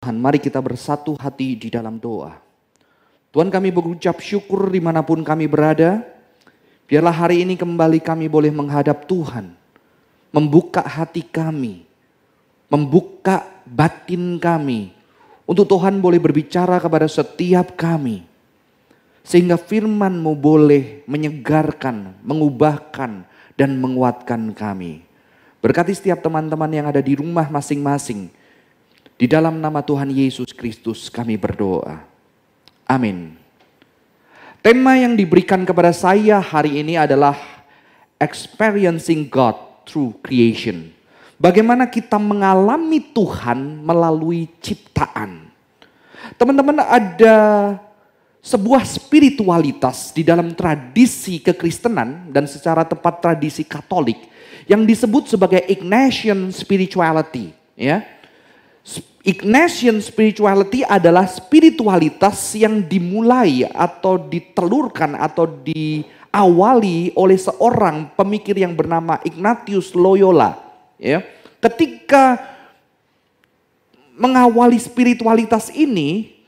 Tuhan, 0.00 0.16
mari 0.16 0.40
kita 0.40 0.56
bersatu 0.64 1.12
hati 1.20 1.60
di 1.60 1.68
dalam 1.68 2.00
doa. 2.00 2.32
Tuhan 3.36 3.52
kami 3.52 3.68
berucap 3.68 4.16
syukur 4.24 4.72
di 4.72 4.80
mana 4.80 5.04
pun 5.04 5.20
kami 5.20 5.44
berada. 5.44 6.00
Biarlah 6.88 7.12
hari 7.12 7.44
ini 7.44 7.52
kembali 7.52 8.00
kami 8.00 8.24
boleh 8.24 8.48
menghadap 8.48 9.04
Tuhan. 9.04 9.52
Membuka 10.32 10.80
hati 10.80 11.20
kami. 11.20 11.84
Membuka 12.72 13.44
batin 13.68 14.40
kami. 14.40 14.88
Untuk 15.44 15.68
Tuhan 15.68 16.00
boleh 16.00 16.16
berbicara 16.16 16.80
kepada 16.80 17.04
setiap 17.04 17.76
kami. 17.76 18.24
Sehingga 19.20 19.60
firman-Mu 19.60 20.32
boleh 20.32 21.04
menyegarkan, 21.04 22.24
mengubahkan, 22.24 23.28
dan 23.52 23.70
menguatkan 23.76 24.56
kami. 24.56 25.04
Berkati 25.60 25.92
setiap 25.92 26.24
teman-teman 26.24 26.72
yang 26.72 26.88
ada 26.88 27.04
di 27.04 27.20
rumah 27.20 27.52
masing-masing 27.52 28.39
di 29.20 29.28
dalam 29.28 29.60
nama 29.60 29.84
Tuhan 29.84 30.08
Yesus 30.08 30.56
Kristus 30.56 31.12
kami 31.12 31.36
berdoa. 31.36 32.00
Amin. 32.88 33.36
Tema 34.64 34.96
yang 34.96 35.12
diberikan 35.12 35.60
kepada 35.68 35.92
saya 35.92 36.40
hari 36.40 36.80
ini 36.80 36.96
adalah 36.96 37.36
experiencing 38.16 39.28
God 39.28 39.84
through 39.84 40.16
creation. 40.24 40.88
Bagaimana 41.36 41.84
kita 41.84 42.16
mengalami 42.16 43.12
Tuhan 43.12 43.84
melalui 43.84 44.48
ciptaan. 44.64 45.52
Teman-teman 46.40 46.80
ada 46.80 47.36
sebuah 48.40 48.88
spiritualitas 48.88 50.16
di 50.16 50.24
dalam 50.24 50.56
tradisi 50.56 51.44
kekristenan 51.44 52.32
dan 52.32 52.48
secara 52.48 52.88
tepat 52.88 53.20
tradisi 53.20 53.68
Katolik 53.68 54.16
yang 54.64 54.84
disebut 54.88 55.28
sebagai 55.28 55.60
Ignatian 55.68 56.48
spirituality, 56.52 57.52
ya 57.76 58.19
Ignatian 59.20 60.00
spirituality 60.00 60.80
adalah 60.80 61.28
spiritualitas 61.28 62.56
yang 62.56 62.80
dimulai 62.80 63.68
atau 63.68 64.16
ditelurkan 64.16 65.12
atau 65.12 65.44
diawali 65.44 67.12
oleh 67.12 67.36
seorang 67.36 68.16
pemikir 68.16 68.56
yang 68.56 68.72
bernama 68.72 69.20
Ignatius 69.20 69.92
Loyola. 69.92 70.56
Ya, 70.96 71.20
ketika 71.60 72.40
mengawali 74.16 74.80
spiritualitas 74.80 75.68
ini, 75.68 76.40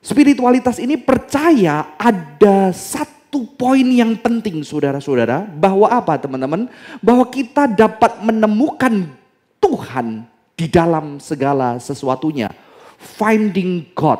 spiritualitas 0.00 0.80
ini 0.80 0.96
percaya 0.96 1.92
ada 2.00 2.72
satu 2.72 3.44
poin 3.60 3.84
yang 3.84 4.16
penting 4.16 4.64
saudara-saudara. 4.64 5.44
Bahwa 5.52 5.92
apa 5.92 6.16
teman-teman? 6.16 6.72
Bahwa 7.04 7.28
kita 7.28 7.68
dapat 7.68 8.24
menemukan 8.24 9.04
Tuhan 9.60 10.32
di 10.56 10.66
dalam 10.66 11.20
segala 11.20 11.76
sesuatunya. 11.76 12.48
Finding 12.96 13.92
God 13.92 14.18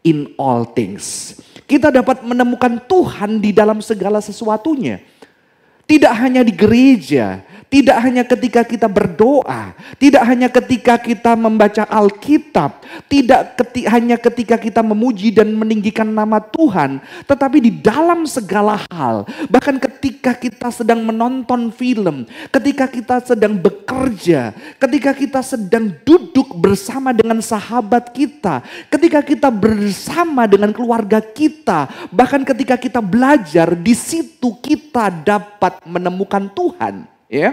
in 0.00 0.32
all 0.40 0.64
things. 0.64 1.36
Kita 1.68 1.92
dapat 1.92 2.24
menemukan 2.24 2.80
Tuhan 2.88 3.38
di 3.38 3.52
dalam 3.52 3.84
segala 3.84 4.24
sesuatunya. 4.24 5.00
Tidak 5.84 6.12
hanya 6.16 6.40
di 6.40 6.56
gereja, 6.56 7.44
tidak 7.74 7.98
hanya 8.06 8.22
ketika 8.22 8.62
kita 8.62 8.86
berdoa, 8.86 9.74
tidak 9.98 10.22
hanya 10.22 10.46
ketika 10.46 10.94
kita 10.94 11.34
membaca 11.34 11.82
Alkitab, 11.82 12.86
tidak 13.10 13.58
keti 13.58 13.82
hanya 13.90 14.14
ketika 14.14 14.54
kita 14.54 14.78
memuji 14.78 15.34
dan 15.34 15.50
meninggikan 15.50 16.06
nama 16.06 16.38
Tuhan, 16.38 17.02
tetapi 17.26 17.58
di 17.58 17.74
dalam 17.74 18.30
segala 18.30 18.78
hal, 18.94 19.26
bahkan 19.50 19.82
ketika 19.82 20.38
kita 20.38 20.70
sedang 20.70 21.02
menonton 21.02 21.74
film, 21.74 22.30
ketika 22.54 22.86
kita 22.86 23.18
sedang 23.26 23.58
bekerja, 23.58 24.54
ketika 24.78 25.10
kita 25.10 25.42
sedang 25.42 25.98
duduk 26.06 26.54
bersama 26.54 27.10
dengan 27.10 27.42
sahabat 27.42 28.14
kita, 28.14 28.62
ketika 28.86 29.18
kita 29.18 29.50
bersama 29.50 30.46
dengan 30.46 30.70
keluarga 30.70 31.18
kita, 31.18 31.90
bahkan 32.14 32.46
ketika 32.46 32.78
kita 32.78 33.02
belajar, 33.02 33.74
di 33.74 33.98
situ 33.98 34.54
kita 34.62 35.10
dapat 35.10 35.82
menemukan 35.82 36.46
Tuhan. 36.54 37.13
Ya. 37.34 37.50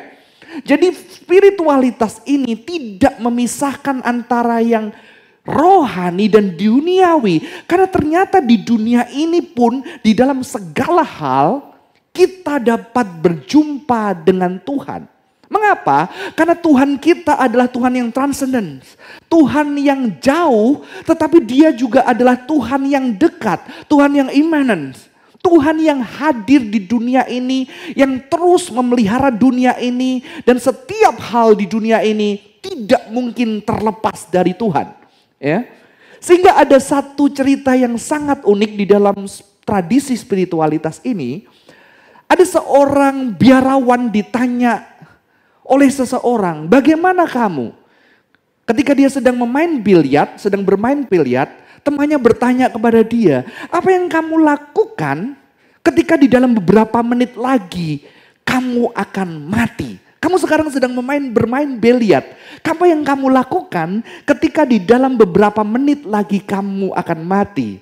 Jadi 0.61 0.93
spiritualitas 0.93 2.21
ini 2.29 2.53
tidak 2.53 3.17
memisahkan 3.17 4.05
antara 4.05 4.61
yang 4.61 4.93
rohani 5.41 6.29
dan 6.29 6.53
duniawi. 6.53 7.65
Karena 7.65 7.89
ternyata 7.89 8.37
di 8.37 8.61
dunia 8.61 9.09
ini 9.09 9.41
pun 9.41 9.81
di 10.05 10.13
dalam 10.13 10.45
segala 10.45 11.01
hal 11.01 11.73
kita 12.13 12.61
dapat 12.61 13.07
berjumpa 13.25 14.21
dengan 14.21 14.61
Tuhan. 14.61 15.09
Mengapa? 15.51 16.07
Karena 16.31 16.55
Tuhan 16.55 16.95
kita 16.95 17.35
adalah 17.35 17.67
Tuhan 17.67 17.91
yang 17.91 18.09
transcendent. 18.13 18.87
Tuhan 19.27 19.75
yang 19.75 20.07
jauh, 20.23 20.85
tetapi 21.03 21.43
dia 21.43 21.75
juga 21.75 22.07
adalah 22.07 22.39
Tuhan 22.39 22.87
yang 22.87 23.11
dekat. 23.11 23.59
Tuhan 23.91 24.15
yang 24.15 24.29
immanent. 24.31 25.10
Tuhan 25.41 25.81
yang 25.81 25.99
hadir 26.05 26.61
di 26.61 26.85
dunia 26.85 27.25
ini, 27.25 27.65
yang 27.97 28.21
terus 28.29 28.69
memelihara 28.69 29.33
dunia 29.33 29.73
ini, 29.81 30.21
dan 30.45 30.61
setiap 30.61 31.17
hal 31.17 31.57
di 31.57 31.65
dunia 31.65 32.05
ini 32.05 32.37
tidak 32.61 33.09
mungkin 33.09 33.57
terlepas 33.65 34.29
dari 34.29 34.53
Tuhan. 34.53 34.93
Ya, 35.41 35.65
sehingga 36.21 36.53
ada 36.53 36.77
satu 36.77 37.25
cerita 37.33 37.73
yang 37.73 37.97
sangat 37.97 38.45
unik 38.45 38.71
di 38.77 38.85
dalam 38.85 39.25
tradisi 39.65 40.13
spiritualitas 40.13 41.01
ini. 41.01 41.49
Ada 42.29 42.61
seorang 42.61 43.33
biarawan 43.35 44.07
ditanya 44.07 44.87
oleh 45.65 45.89
seseorang, 45.91 46.69
bagaimana 46.69 47.27
kamu? 47.27 47.75
Ketika 48.63 48.95
dia 48.95 49.09
sedang 49.11 49.35
memain 49.35 49.67
biliar, 49.81 50.39
sedang 50.39 50.63
bermain 50.63 51.03
biliar, 51.03 51.51
temannya 51.81 52.17
bertanya 52.17 52.67
kepada 52.69 53.01
dia, 53.05 53.45
apa 53.69 53.89
yang 53.91 54.07
kamu 54.07 54.41
lakukan 54.41 55.37
ketika 55.81 56.17
di 56.17 56.29
dalam 56.29 56.53
beberapa 56.53 57.01
menit 57.01 57.37
lagi 57.37 58.05
kamu 58.45 58.93
akan 58.93 59.29
mati? 59.45 59.97
Kamu 60.21 60.37
sekarang 60.37 60.69
sedang 60.69 60.93
memain 60.93 61.21
bermain 61.33 61.65
biliar. 61.81 62.21
Apa 62.61 62.85
yang 62.85 63.01
kamu 63.01 63.33
lakukan 63.33 64.05
ketika 64.21 64.69
di 64.69 64.77
dalam 64.77 65.17
beberapa 65.17 65.65
menit 65.65 66.05
lagi 66.05 66.37
kamu 66.37 66.93
akan 66.93 67.19
mati? 67.25 67.81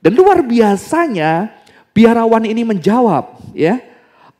Dan 0.00 0.16
luar 0.16 0.40
biasanya 0.40 1.52
biarawan 1.92 2.48
ini 2.48 2.64
menjawab, 2.64 3.52
ya, 3.52 3.76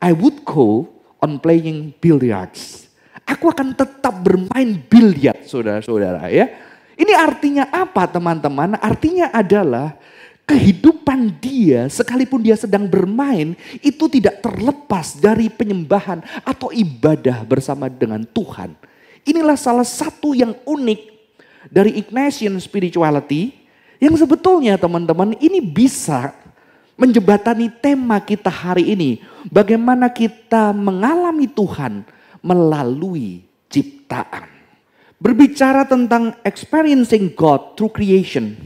I 0.01 0.17
would 0.17 0.41
go 0.41 0.89
on 1.21 1.37
playing 1.37 1.93
billiards. 2.01 2.89
Aku 3.29 3.53
akan 3.53 3.77
tetap 3.77 4.17
bermain 4.25 4.81
biliar, 4.89 5.37
saudara-saudara, 5.45 6.25
ya. 6.33 6.49
Ini 6.95 7.13
artinya 7.15 7.67
apa 7.71 8.07
teman-teman? 8.07 8.75
Artinya 8.79 9.31
adalah 9.31 9.95
kehidupan 10.51 11.39
dia 11.39 11.87
sekalipun 11.87 12.43
dia 12.43 12.59
sedang 12.59 12.83
bermain 12.83 13.55
itu 13.79 14.11
tidak 14.11 14.43
terlepas 14.43 15.15
dari 15.15 15.47
penyembahan 15.47 16.19
atau 16.43 16.73
ibadah 16.75 17.47
bersama 17.47 17.87
dengan 17.87 18.27
Tuhan. 18.27 18.75
Inilah 19.23 19.55
salah 19.55 19.87
satu 19.87 20.35
yang 20.35 20.51
unik 20.67 21.01
dari 21.71 22.01
Ignatian 22.01 22.57
spirituality 22.59 23.53
yang 24.01 24.17
sebetulnya 24.17 24.75
teman-teman 24.81 25.37
ini 25.37 25.61
bisa 25.61 26.33
menjebatani 26.97 27.69
tema 27.81 28.17
kita 28.19 28.49
hari 28.49 28.91
ini. 28.91 29.21
Bagaimana 29.47 30.09
kita 30.09 30.73
mengalami 30.73 31.45
Tuhan 31.47 32.03
melalui 32.41 33.45
ciptaan. 33.69 34.60
Berbicara 35.21 35.85
tentang 35.85 36.33
experiencing 36.41 37.29
God 37.37 37.77
through 37.77 37.93
creation. 37.93 38.57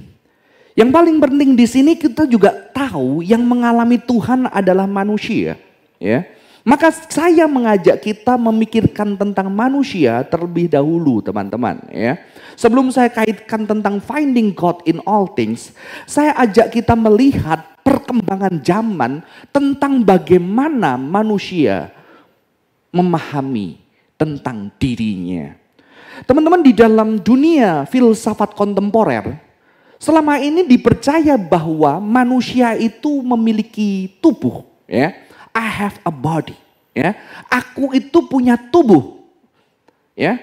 Yang 0.72 0.90
paling 0.96 1.20
penting 1.20 1.52
di 1.56 1.68
sini 1.68 2.00
kita 2.00 2.24
juga 2.24 2.56
tahu 2.72 3.20
yang 3.20 3.44
mengalami 3.44 4.00
Tuhan 4.00 4.48
adalah 4.48 4.88
manusia, 4.88 5.60
ya. 6.00 6.24
Maka 6.64 6.90
saya 6.90 7.46
mengajak 7.46 8.00
kita 8.02 8.40
memikirkan 8.40 9.20
tentang 9.20 9.52
manusia 9.52 10.24
terlebih 10.24 10.72
dahulu, 10.72 11.20
teman-teman, 11.20 11.80
ya. 11.92 12.24
Sebelum 12.56 12.88
saya 12.88 13.12
kaitkan 13.12 13.68
tentang 13.68 14.00
finding 14.00 14.56
God 14.56 14.80
in 14.88 15.04
all 15.04 15.28
things, 15.36 15.76
saya 16.08 16.32
ajak 16.40 16.72
kita 16.72 16.96
melihat 16.96 17.68
perkembangan 17.84 18.64
zaman 18.64 19.12
tentang 19.52 20.08
bagaimana 20.08 20.96
manusia 20.96 21.92
memahami 22.96 23.76
tentang 24.16 24.72
dirinya. 24.80 25.65
Teman-teman 26.24 26.64
di 26.64 26.72
dalam 26.72 27.20
dunia 27.20 27.84
filsafat 27.84 28.56
kontemporer, 28.56 29.36
selama 30.00 30.40
ini 30.40 30.64
dipercaya 30.64 31.36
bahwa 31.36 32.00
manusia 32.00 32.80
itu 32.80 33.20
memiliki 33.20 34.16
tubuh, 34.24 34.64
ya. 34.88 35.12
I 35.52 35.68
have 35.68 36.00
a 36.08 36.12
body, 36.12 36.56
ya. 36.96 37.12
Aku 37.52 37.92
itu 37.92 38.24
punya 38.32 38.56
tubuh. 38.56 39.20
Ya. 40.16 40.40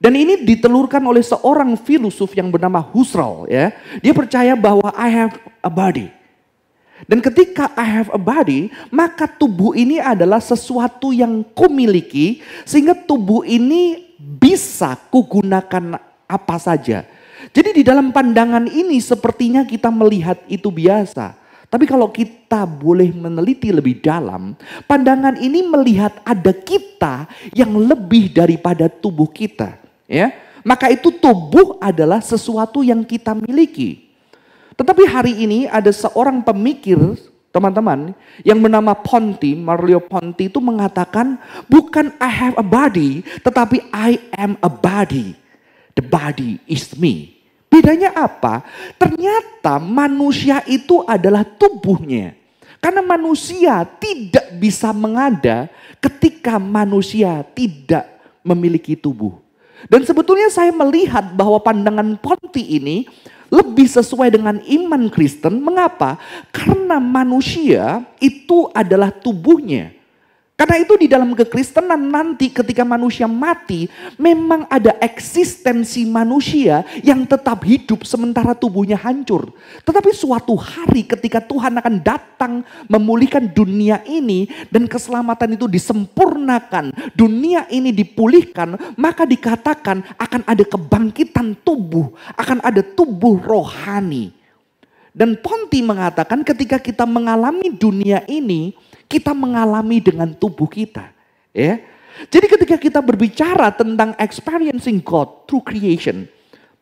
Dan 0.00 0.16
ini 0.16 0.40
ditelurkan 0.40 1.04
oleh 1.04 1.20
seorang 1.20 1.76
filosof 1.76 2.32
yang 2.32 2.48
bernama 2.48 2.80
Husserl, 2.80 3.44
ya. 3.52 3.76
Dia 4.00 4.16
percaya 4.16 4.56
bahwa 4.56 4.88
I 4.96 5.08
have 5.12 5.36
a 5.60 5.68
body. 5.68 6.08
Dan 7.06 7.22
ketika 7.22 7.70
I 7.78 7.86
have 7.86 8.10
a 8.10 8.18
body, 8.18 8.74
maka 8.90 9.28
tubuh 9.28 9.76
ini 9.76 10.02
adalah 10.02 10.42
sesuatu 10.42 11.14
yang 11.14 11.46
kumiliki 11.54 12.42
sehingga 12.66 12.90
tubuh 12.90 13.46
ini 13.46 14.07
bisa 14.18 14.98
kugunakan 15.08 16.02
apa 16.26 16.56
saja. 16.58 17.06
Jadi 17.54 17.80
di 17.80 17.82
dalam 17.86 18.10
pandangan 18.10 18.66
ini 18.66 18.98
sepertinya 18.98 19.62
kita 19.62 19.88
melihat 19.94 20.42
itu 20.50 20.68
biasa. 20.68 21.38
Tapi 21.68 21.84
kalau 21.84 22.08
kita 22.08 22.64
boleh 22.64 23.12
meneliti 23.12 23.68
lebih 23.68 24.00
dalam, 24.00 24.56
pandangan 24.88 25.36
ini 25.36 25.60
melihat 25.62 26.16
ada 26.24 26.50
kita 26.50 27.28
yang 27.52 27.76
lebih 27.76 28.32
daripada 28.32 28.88
tubuh 28.88 29.28
kita, 29.28 29.76
ya. 30.08 30.32
Maka 30.64 30.88
itu 30.88 31.12
tubuh 31.12 31.76
adalah 31.76 32.24
sesuatu 32.24 32.80
yang 32.80 33.04
kita 33.04 33.36
miliki. 33.36 34.08
Tetapi 34.80 35.04
hari 35.12 35.44
ini 35.44 35.68
ada 35.68 35.92
seorang 35.92 36.40
pemikir, 36.40 36.96
teman-teman, 37.48 38.12
yang 38.44 38.60
bernama 38.60 38.92
Ponti, 38.92 39.56
Mario 39.56 39.98
Ponti 40.04 40.52
itu 40.52 40.60
mengatakan, 40.60 41.40
bukan 41.66 42.12
I 42.20 42.30
have 42.30 42.54
a 42.60 42.66
body, 42.66 43.24
tetapi 43.42 43.88
I 43.90 44.20
am 44.36 44.60
a 44.60 44.70
body. 44.70 45.34
The 45.96 46.04
body 46.04 46.62
is 46.68 46.94
me. 46.94 47.38
Bedanya 47.68 48.14
apa? 48.14 48.64
Ternyata 48.96 49.76
manusia 49.82 50.62
itu 50.64 51.04
adalah 51.04 51.44
tubuhnya. 51.44 52.38
Karena 52.78 53.02
manusia 53.02 53.82
tidak 53.98 54.54
bisa 54.56 54.94
mengada 54.94 55.66
ketika 55.98 56.62
manusia 56.62 57.42
tidak 57.52 58.06
memiliki 58.46 58.94
tubuh. 58.94 59.47
Dan 59.86 60.02
sebetulnya 60.02 60.50
saya 60.50 60.74
melihat 60.74 61.30
bahwa 61.38 61.62
pandangan 61.62 62.18
Ponti 62.18 62.66
ini 62.66 63.06
lebih 63.48 63.86
sesuai 63.86 64.34
dengan 64.34 64.58
iman 64.58 65.06
Kristen. 65.12 65.62
Mengapa? 65.62 66.18
Karena 66.50 66.98
manusia 66.98 68.02
itu 68.18 68.66
adalah 68.74 69.14
tubuhnya. 69.14 69.97
Karena 70.58 70.74
itu 70.82 70.98
di 70.98 71.06
dalam 71.06 71.38
kekristenan 71.38 72.10
nanti 72.10 72.50
ketika 72.50 72.82
manusia 72.82 73.30
mati, 73.30 73.86
memang 74.18 74.66
ada 74.66 74.90
eksistensi 74.98 76.02
manusia 76.02 76.82
yang 76.98 77.22
tetap 77.30 77.62
hidup 77.62 78.02
sementara 78.02 78.58
tubuhnya 78.58 78.98
hancur. 78.98 79.54
Tetapi 79.86 80.10
suatu 80.10 80.58
hari 80.58 81.06
ketika 81.06 81.38
Tuhan 81.38 81.78
akan 81.78 82.02
datang 82.02 82.66
memulihkan 82.90 83.46
dunia 83.46 84.02
ini 84.02 84.50
dan 84.66 84.90
keselamatan 84.90 85.54
itu 85.54 85.70
disempurnakan, 85.70 86.90
dunia 87.14 87.70
ini 87.70 87.94
dipulihkan, 87.94 88.98
maka 88.98 89.22
dikatakan 89.22 90.02
akan 90.18 90.42
ada 90.42 90.66
kebangkitan 90.66 91.54
tubuh, 91.62 92.10
akan 92.34 92.58
ada 92.66 92.82
tubuh 92.82 93.38
rohani. 93.38 94.34
Dan 95.14 95.38
Ponti 95.38 95.86
mengatakan 95.86 96.42
ketika 96.42 96.82
kita 96.82 97.06
mengalami 97.06 97.74
dunia 97.74 98.26
ini, 98.26 98.74
kita 99.08 99.32
mengalami 99.32 99.98
dengan 99.98 100.30
tubuh 100.36 100.68
kita. 100.68 101.10
Ya. 101.56 101.80
Jadi 102.28 102.46
ketika 102.46 102.76
kita 102.76 103.00
berbicara 103.00 103.72
tentang 103.72 104.12
experiencing 104.20 105.00
God 105.00 105.48
through 105.48 105.64
creation, 105.64 106.28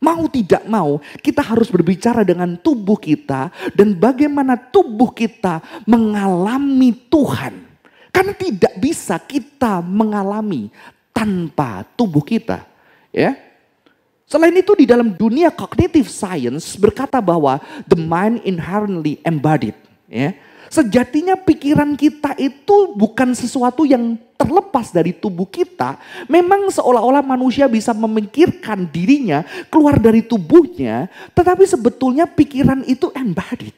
mau 0.02 0.28
tidak 0.28 0.64
mau 0.68 0.98
kita 1.22 1.40
harus 1.40 1.70
berbicara 1.70 2.26
dengan 2.26 2.58
tubuh 2.58 2.98
kita 2.98 3.48
dan 3.72 3.96
bagaimana 3.96 4.58
tubuh 4.58 5.14
kita 5.14 5.62
mengalami 5.86 6.92
Tuhan. 7.08 7.64
Karena 8.10 8.32
tidak 8.32 8.74
bisa 8.80 9.20
kita 9.20 9.84
mengalami 9.84 10.72
tanpa 11.12 11.84
tubuh 12.00 12.24
kita. 12.24 12.64
Ya. 13.12 13.36
Selain 14.26 14.56
itu 14.56 14.74
di 14.74 14.88
dalam 14.88 15.14
dunia 15.14 15.54
cognitive 15.54 16.10
science 16.10 16.74
berkata 16.74 17.20
bahwa 17.22 17.60
the 17.86 17.94
mind 17.94 18.40
inherently 18.42 19.20
embodied. 19.22 19.76
Ya. 20.08 20.32
Sejatinya 20.66 21.38
pikiran 21.38 21.94
kita 21.94 22.34
itu 22.38 22.94
bukan 22.98 23.32
sesuatu 23.32 23.86
yang 23.86 24.18
terlepas 24.36 24.90
dari 24.92 25.14
tubuh 25.14 25.46
kita. 25.46 25.96
Memang 26.26 26.68
seolah-olah 26.70 27.22
manusia 27.22 27.70
bisa 27.70 27.94
memikirkan 27.94 28.86
dirinya 28.86 29.46
keluar 29.70 29.96
dari 29.96 30.22
tubuhnya. 30.26 31.06
Tetapi 31.32 31.64
sebetulnya 31.64 32.26
pikiran 32.26 32.82
itu 32.86 33.10
embodied. 33.14 33.74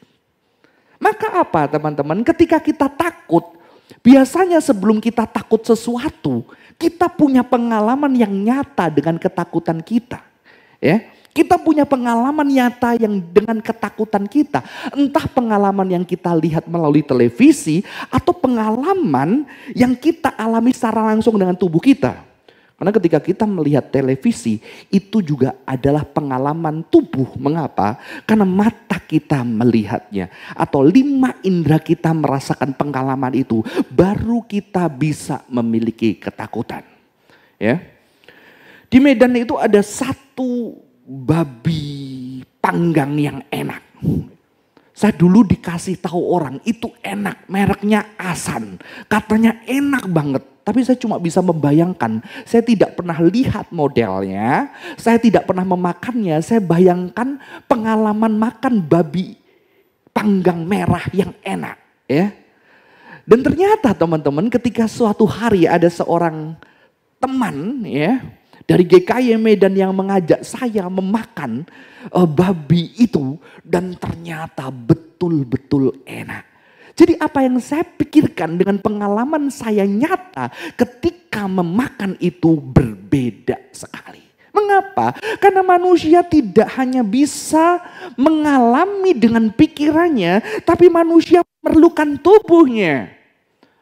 Maka 0.99 1.39
apa 1.39 1.71
teman-teman? 1.71 2.21
Ketika 2.27 2.59
kita 2.59 2.91
takut, 2.91 3.55
biasanya 4.03 4.59
sebelum 4.59 4.99
kita 4.99 5.23
takut 5.23 5.63
sesuatu, 5.63 6.43
kita 6.75 7.07
punya 7.07 7.41
pengalaman 7.41 8.11
yang 8.19 8.31
nyata 8.31 8.91
dengan 8.91 9.15
ketakutan 9.15 9.79
kita. 9.79 10.19
Ya, 10.79 11.11
kita 11.29 11.61
punya 11.61 11.85
pengalaman 11.85 12.47
nyata 12.47 12.97
yang 12.97 13.21
dengan 13.21 13.61
ketakutan 13.61 14.25
kita. 14.25 14.65
Entah 14.91 15.25
pengalaman 15.29 15.87
yang 15.87 16.05
kita 16.05 16.33
lihat 16.33 16.65
melalui 16.65 17.05
televisi 17.05 17.85
atau 18.09 18.33
pengalaman 18.33 19.45
yang 19.77 19.93
kita 19.93 20.33
alami 20.33 20.73
secara 20.73 21.13
langsung 21.13 21.37
dengan 21.37 21.53
tubuh 21.53 21.79
kita. 21.79 22.29
Karena 22.79 22.95
ketika 22.95 23.19
kita 23.19 23.43
melihat 23.43 23.91
televisi 23.91 24.63
itu 24.87 25.19
juga 25.19 25.51
adalah 25.67 26.07
pengalaman 26.07 26.79
tubuh. 26.87 27.27
Mengapa? 27.35 27.99
Karena 28.23 28.47
mata 28.47 28.95
kita 29.03 29.43
melihatnya. 29.43 30.31
Atau 30.55 30.87
lima 30.87 31.35
indera 31.43 31.75
kita 31.75 32.15
merasakan 32.15 32.71
pengalaman 32.71 33.35
itu. 33.35 33.59
Baru 33.91 34.47
kita 34.47 34.87
bisa 34.87 35.43
memiliki 35.51 36.15
ketakutan. 36.15 36.87
Ya. 37.59 37.83
Di 38.87 38.97
Medan 39.03 39.35
itu 39.35 39.59
ada 39.59 39.83
satu 39.83 40.79
babi 41.09 42.45
panggang 42.61 43.17
yang 43.17 43.41
enak. 43.49 43.81
Saya 44.93 45.15
dulu 45.15 45.47
dikasih 45.47 45.97
tahu 45.97 46.21
orang 46.21 46.61
itu 46.67 46.91
enak, 47.01 47.49
mereknya 47.49 48.13
Asan. 48.19 48.77
Katanya 49.07 49.57
enak 49.63 50.05
banget, 50.11 50.43
tapi 50.61 50.83
saya 50.83 50.99
cuma 50.99 51.17
bisa 51.17 51.39
membayangkan. 51.39 52.21
Saya 52.43 52.61
tidak 52.61 52.99
pernah 52.99 53.15
lihat 53.17 53.71
modelnya, 53.73 54.69
saya 54.99 55.17
tidak 55.17 55.47
pernah 55.47 55.63
memakannya. 55.63 56.37
Saya 56.43 56.59
bayangkan 56.61 57.39
pengalaman 57.65 58.35
makan 58.35 58.83
babi 58.83 59.39
panggang 60.11 60.67
merah 60.67 61.07
yang 61.15 61.31
enak, 61.41 61.79
ya. 62.05 62.35
Dan 63.23 63.39
ternyata 63.39 63.95
teman-teman 63.95 64.51
ketika 64.51 64.83
suatu 64.83 65.23
hari 65.23 65.63
ada 65.63 65.87
seorang 65.87 66.59
teman 67.23 67.83
ya 67.87 68.38
dari 68.69 68.85
GKY 68.85 69.41
Medan 69.41 69.73
yang 69.73 69.89
mengajak 69.97 70.45
saya 70.45 70.85
memakan 70.85 71.65
uh, 72.13 72.29
babi 72.29 72.93
itu 73.01 73.41
dan 73.65 73.97
ternyata 73.97 74.69
betul-betul 74.69 76.05
enak. 76.05 76.45
Jadi 76.93 77.17
apa 77.17 77.41
yang 77.41 77.57
saya 77.57 77.81
pikirkan 77.81 78.61
dengan 78.61 78.77
pengalaman 78.77 79.49
saya 79.49 79.89
nyata 79.89 80.53
ketika 80.77 81.49
memakan 81.49 82.13
itu 82.21 82.61
berbeda 82.61 83.57
sekali. 83.73 84.21
Mengapa? 84.53 85.17
Karena 85.41 85.65
manusia 85.65 86.21
tidak 86.21 86.69
hanya 86.77 87.01
bisa 87.01 87.81
mengalami 88.19 89.17
dengan 89.17 89.49
pikirannya, 89.49 90.61
tapi 90.61 90.91
manusia 90.91 91.41
memerlukan 91.63 92.19
tubuhnya. 92.21 93.15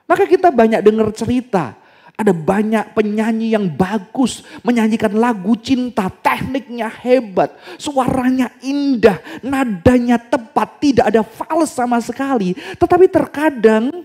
Maka 0.08 0.24
kita 0.30 0.48
banyak 0.54 0.80
dengar 0.86 1.12
cerita 1.12 1.76
ada 2.18 2.34
banyak 2.34 2.98
penyanyi 2.98 3.54
yang 3.54 3.70
bagus 3.70 4.42
menyanyikan 4.66 5.14
lagu 5.14 5.54
cinta, 5.54 6.10
tekniknya 6.10 6.90
hebat, 6.90 7.54
suaranya 7.78 8.50
indah, 8.66 9.22
nadanya 9.46 10.18
tepat, 10.18 10.82
tidak 10.82 11.06
ada 11.14 11.22
fals 11.22 11.78
sama 11.78 12.02
sekali. 12.02 12.58
Tetapi 12.58 13.06
terkadang 13.06 14.02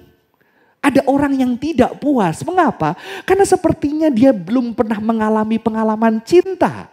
ada 0.85 1.01
orang 1.09 1.41
yang 1.41 1.57
tidak 1.57 1.97
puas. 1.97 2.45
Mengapa? 2.45 3.01
Karena 3.25 3.49
sepertinya 3.49 4.13
dia 4.13 4.37
belum 4.37 4.77
pernah 4.77 5.01
mengalami 5.01 5.57
pengalaman 5.57 6.21
cinta. 6.21 6.93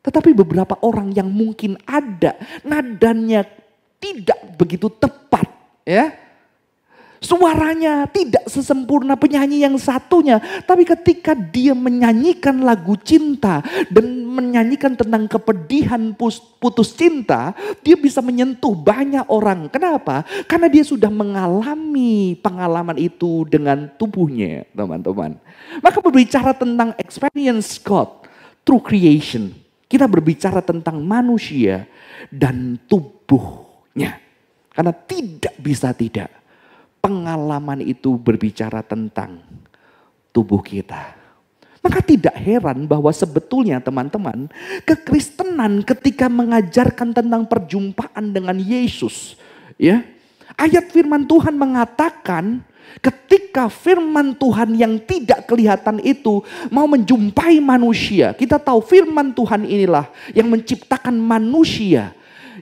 Tetapi 0.00 0.32
beberapa 0.32 0.80
orang 0.80 1.12
yang 1.12 1.28
mungkin 1.28 1.76
ada 1.84 2.40
nadanya 2.64 3.44
tidak 4.00 4.56
begitu 4.56 4.88
tepat, 4.88 5.44
ya 5.84 6.27
Suaranya 7.18 8.06
tidak 8.06 8.46
sesempurna 8.46 9.18
penyanyi 9.18 9.66
yang 9.66 9.74
satunya. 9.74 10.38
Tapi 10.62 10.86
ketika 10.86 11.34
dia 11.34 11.74
menyanyikan 11.74 12.62
lagu 12.62 12.94
cinta 12.94 13.58
dan 13.90 14.22
menyanyikan 14.22 14.94
tentang 14.94 15.26
kepedihan 15.26 16.14
putus 16.62 16.94
cinta, 16.94 17.58
dia 17.82 17.98
bisa 17.98 18.22
menyentuh 18.22 18.70
banyak 18.70 19.26
orang. 19.26 19.66
Kenapa? 19.66 20.22
Karena 20.46 20.70
dia 20.70 20.86
sudah 20.86 21.10
mengalami 21.10 22.38
pengalaman 22.38 22.94
itu 22.94 23.42
dengan 23.50 23.90
tubuhnya, 23.98 24.62
teman-teman. 24.70 25.34
Maka 25.82 25.98
berbicara 25.98 26.54
tentang 26.54 26.94
experience 27.02 27.82
God 27.82 28.30
through 28.62 28.82
creation. 28.86 29.50
Kita 29.90 30.06
berbicara 30.06 30.62
tentang 30.62 31.02
manusia 31.02 31.88
dan 32.30 32.78
tubuhnya. 32.86 34.22
Karena 34.70 34.94
tidak 34.94 35.58
bisa 35.58 35.90
tidak 35.90 36.30
pengalaman 36.98 37.82
itu 37.82 38.18
berbicara 38.18 38.84
tentang 38.84 39.42
tubuh 40.34 40.60
kita. 40.62 41.16
Maka 41.78 42.02
tidak 42.02 42.34
heran 42.36 42.84
bahwa 42.84 43.08
sebetulnya 43.14 43.78
teman-teman, 43.78 44.50
kekristenan 44.82 45.86
ketika 45.86 46.26
mengajarkan 46.26 47.14
tentang 47.14 47.46
perjumpaan 47.46 48.34
dengan 48.34 48.58
Yesus, 48.58 49.38
ya, 49.78 50.02
Ayat 50.58 50.90
firman 50.90 51.22
Tuhan 51.22 51.54
mengatakan 51.54 52.58
ketika 52.98 53.70
firman 53.70 54.34
Tuhan 54.34 54.74
yang 54.74 54.98
tidak 54.98 55.46
kelihatan 55.46 56.02
itu 56.02 56.42
mau 56.66 56.90
menjumpai 56.90 57.62
manusia. 57.62 58.34
Kita 58.34 58.58
tahu 58.58 58.82
firman 58.82 59.30
Tuhan 59.30 59.62
inilah 59.62 60.10
yang 60.34 60.50
menciptakan 60.50 61.14
manusia. 61.14 62.10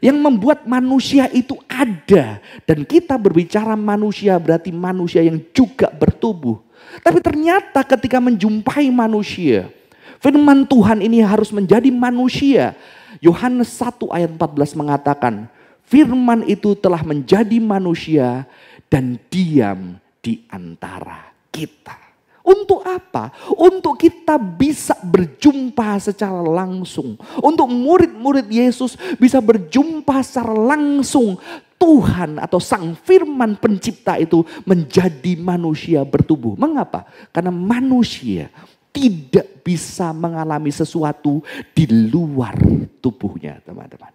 Yang 0.00 0.18
membuat 0.20 0.68
manusia 0.68 1.28
itu 1.32 1.56
ada. 1.68 2.40
Dan 2.64 2.84
kita 2.84 3.16
berbicara 3.16 3.74
manusia 3.74 4.36
berarti 4.36 4.70
manusia 4.72 5.24
yang 5.24 5.40
juga 5.52 5.88
bertubuh. 5.92 6.60
Tapi 7.02 7.18
ternyata 7.20 7.82
ketika 7.82 8.22
menjumpai 8.22 8.88
manusia. 8.92 9.68
Firman 10.16 10.64
Tuhan 10.64 11.04
ini 11.04 11.20
harus 11.20 11.52
menjadi 11.52 11.92
manusia. 11.92 12.72
Yohanes 13.20 13.72
1 13.80 14.12
ayat 14.12 14.30
14 14.32 14.80
mengatakan, 14.80 15.48
firman 15.84 16.44
itu 16.48 16.72
telah 16.76 17.00
menjadi 17.04 17.60
manusia 17.60 18.44
dan 18.88 19.20
diam 19.28 20.00
di 20.20 20.44
antara 20.48 21.32
kita. 21.52 22.05
Untuk 22.46 22.86
apa? 22.86 23.34
Untuk 23.58 23.98
kita 23.98 24.38
bisa 24.38 24.94
berjumpa 25.02 25.98
secara 25.98 26.38
langsung. 26.38 27.18
Untuk 27.42 27.66
murid-murid 27.66 28.46
Yesus 28.46 28.94
bisa 29.18 29.42
berjumpa 29.42 30.22
secara 30.22 30.54
langsung. 30.54 31.34
Tuhan 31.76 32.40
atau 32.40 32.56
Sang 32.56 32.96
Firman 32.96 33.60
Pencipta 33.60 34.16
itu 34.16 34.40
menjadi 34.64 35.36
manusia 35.36 36.00
bertubuh. 36.06 36.56
Mengapa? 36.56 37.04
Karena 37.34 37.52
manusia 37.52 38.48
tidak 38.96 39.60
bisa 39.60 40.08
mengalami 40.16 40.72
sesuatu 40.72 41.44
di 41.76 41.84
luar 41.84 42.56
tubuhnya, 43.04 43.60
teman-teman. 43.60 44.08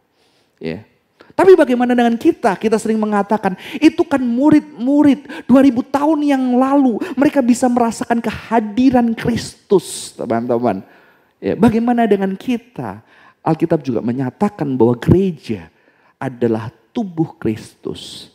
Ya. 0.58 0.91
Tapi 1.32 1.56
bagaimana 1.56 1.96
dengan 1.96 2.16
kita? 2.20 2.56
Kita 2.60 2.76
sering 2.76 3.00
mengatakan, 3.00 3.56
itu 3.80 4.04
kan 4.04 4.20
murid-murid 4.20 5.48
2000 5.48 5.96
tahun 5.96 6.20
yang 6.26 6.44
lalu. 6.60 7.00
Mereka 7.16 7.40
bisa 7.40 7.72
merasakan 7.72 8.20
kehadiran 8.20 9.14
Kristus, 9.16 10.16
teman-teman. 10.16 10.84
Ya, 11.42 11.58
bagaimana 11.58 12.06
dengan 12.06 12.36
kita? 12.38 13.02
Alkitab 13.42 13.82
juga 13.82 14.06
menyatakan 14.06 14.70
bahwa 14.78 14.94
gereja 15.02 15.72
adalah 16.22 16.70
tubuh 16.94 17.34
Kristus. 17.42 18.30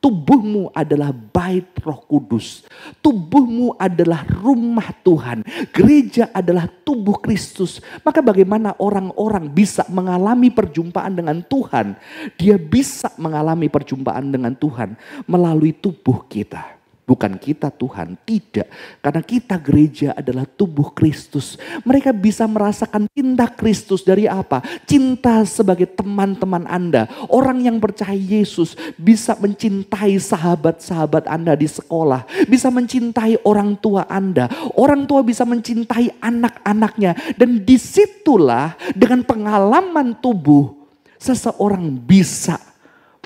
Tubuhmu 0.00 0.72
adalah 0.72 1.12
bait 1.12 1.76
roh 1.84 2.00
kudus. 2.08 2.64
Tubuhmu 3.04 3.76
adalah 3.76 4.24
rumah 4.24 4.96
Tuhan. 5.04 5.44
Gereja 5.76 6.32
adalah 6.32 6.64
tubuh 6.64 7.20
Kristus. 7.20 7.84
Maka 8.00 8.24
bagaimana 8.24 8.72
orang-orang 8.80 9.52
bisa 9.52 9.84
mengalami 9.92 10.48
perjumpaan 10.48 11.12
dengan 11.12 11.44
Tuhan? 11.44 12.00
Dia 12.40 12.56
bisa 12.56 13.12
mengalami 13.20 13.68
perjumpaan 13.68 14.32
dengan 14.32 14.56
Tuhan 14.56 14.96
melalui 15.28 15.76
tubuh 15.76 16.24
kita. 16.32 16.79
Bukan 17.10 17.42
kita 17.42 17.74
Tuhan, 17.74 18.14
tidak. 18.22 18.70
Karena 19.02 19.18
kita 19.18 19.58
gereja 19.58 20.14
adalah 20.14 20.46
tubuh 20.46 20.94
Kristus. 20.94 21.58
Mereka 21.82 22.14
bisa 22.14 22.46
merasakan 22.46 23.10
cinta 23.10 23.50
Kristus 23.50 24.06
dari 24.06 24.30
apa? 24.30 24.62
Cinta 24.86 25.42
sebagai 25.42 25.90
teman-teman 25.90 26.70
Anda. 26.70 27.10
Orang 27.26 27.66
yang 27.66 27.82
percaya 27.82 28.14
Yesus 28.14 28.78
bisa 28.94 29.34
mencintai 29.34 30.22
sahabat-sahabat 30.22 31.26
Anda 31.26 31.58
di 31.58 31.66
sekolah. 31.66 32.46
Bisa 32.46 32.70
mencintai 32.70 33.42
orang 33.42 33.74
tua 33.74 34.06
Anda. 34.06 34.46
Orang 34.78 35.10
tua 35.10 35.26
bisa 35.26 35.42
mencintai 35.42 36.14
anak-anaknya. 36.22 37.34
Dan 37.34 37.66
di 37.66 37.74
situlah 37.74 38.78
dengan 38.94 39.26
pengalaman 39.26 40.14
tubuh 40.22 40.78
seseorang 41.18 41.90
bisa 41.90 42.54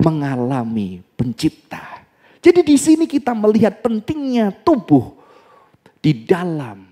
mengalami 0.00 1.04
pencipta. 1.20 1.93
Jadi 2.44 2.60
di 2.60 2.76
sini 2.76 3.08
kita 3.08 3.32
melihat 3.32 3.80
pentingnya 3.80 4.52
tubuh 4.52 5.16
di 6.04 6.12
dalam 6.28 6.84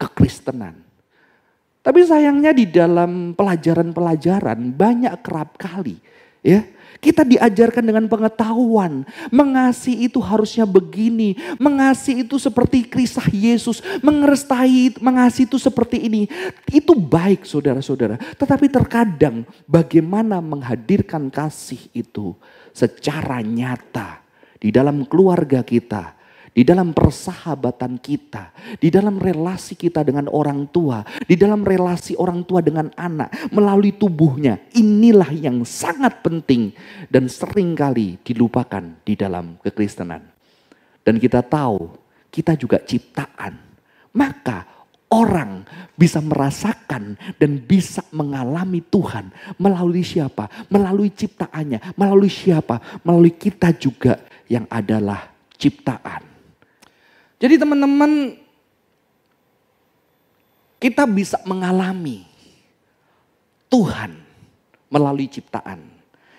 kekristenan. 0.00 0.80
Tapi 1.84 2.00
sayangnya 2.08 2.56
di 2.56 2.64
dalam 2.64 3.36
pelajaran-pelajaran 3.36 4.72
banyak 4.72 5.12
kerap 5.20 5.60
kali 5.60 6.00
ya 6.40 6.64
kita 6.98 7.22
diajarkan 7.22 7.84
dengan 7.84 8.10
pengetahuan. 8.10 9.06
Mengasihi 9.30 10.10
itu 10.10 10.18
harusnya 10.18 10.66
begini. 10.66 11.38
Mengasihi 11.62 12.26
itu 12.26 12.42
seperti 12.42 12.82
kisah 12.82 13.30
Yesus. 13.30 13.78
Mengerestai, 14.02 14.98
mengasihi 14.98 15.46
itu 15.46 15.62
seperti 15.62 16.10
ini. 16.10 16.26
Itu 16.66 16.98
baik 16.98 17.46
saudara-saudara. 17.46 18.18
Tetapi 18.34 18.66
terkadang 18.66 19.46
bagaimana 19.70 20.42
menghadirkan 20.42 21.30
kasih 21.30 21.86
itu 21.94 22.34
secara 22.74 23.38
nyata 23.46 24.27
di 24.58 24.74
dalam 24.74 25.06
keluarga 25.06 25.62
kita, 25.62 26.18
di 26.52 26.66
dalam 26.66 26.90
persahabatan 26.90 28.02
kita, 28.02 28.50
di 28.82 28.90
dalam 28.90 29.22
relasi 29.22 29.78
kita 29.78 30.02
dengan 30.02 30.26
orang 30.26 30.66
tua, 30.74 31.06
di 31.22 31.38
dalam 31.38 31.62
relasi 31.62 32.18
orang 32.18 32.42
tua 32.42 32.58
dengan 32.58 32.90
anak, 32.98 33.54
melalui 33.54 33.94
tubuhnya. 33.94 34.58
Inilah 34.74 35.30
yang 35.30 35.62
sangat 35.62 36.18
penting 36.18 36.74
dan 37.06 37.30
sering 37.30 37.78
kali 37.78 38.18
dilupakan 38.26 38.82
di 39.06 39.14
dalam 39.14 39.54
kekristenan. 39.62 40.22
Dan 41.06 41.22
kita 41.22 41.46
tahu, 41.46 41.94
kita 42.28 42.58
juga 42.58 42.82
ciptaan. 42.82 43.54
Maka 44.18 44.66
orang 45.08 45.64
bisa 45.96 46.20
merasakan 46.20 47.16
dan 47.40 47.50
bisa 47.64 48.04
mengalami 48.12 48.84
Tuhan 48.84 49.32
melalui 49.56 50.04
siapa? 50.04 50.50
Melalui 50.68 51.08
ciptaannya, 51.14 51.96
melalui 51.96 52.28
siapa? 52.28 53.00
Melalui 53.06 53.32
kita 53.32 53.72
juga 53.78 54.20
yang 54.48 54.64
adalah 54.72 55.30
ciptaan. 55.60 56.24
Jadi 57.38 57.54
teman-teman, 57.54 58.34
kita 60.82 61.06
bisa 61.06 61.38
mengalami 61.46 62.26
Tuhan 63.70 64.18
melalui 64.88 65.28
ciptaan. 65.30 65.78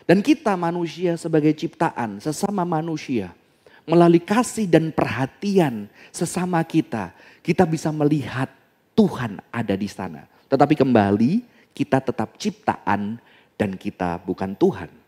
Dan 0.09 0.25
kita 0.25 0.57
manusia 0.57 1.13
sebagai 1.21 1.53
ciptaan, 1.53 2.17
sesama 2.17 2.65
manusia, 2.65 3.29
melalui 3.85 4.17
kasih 4.17 4.65
dan 4.65 4.89
perhatian 4.89 5.85
sesama 6.09 6.57
kita, 6.65 7.13
kita 7.45 7.61
bisa 7.69 7.93
melihat 7.93 8.49
Tuhan 8.97 9.37
ada 9.53 9.77
di 9.77 9.85
sana. 9.85 10.25
Tetapi 10.49 10.73
kembali, 10.73 11.45
kita 11.77 12.01
tetap 12.01 12.35
ciptaan 12.41 13.21
dan 13.53 13.77
kita 13.77 14.17
bukan 14.25 14.57
Tuhan. 14.57 14.98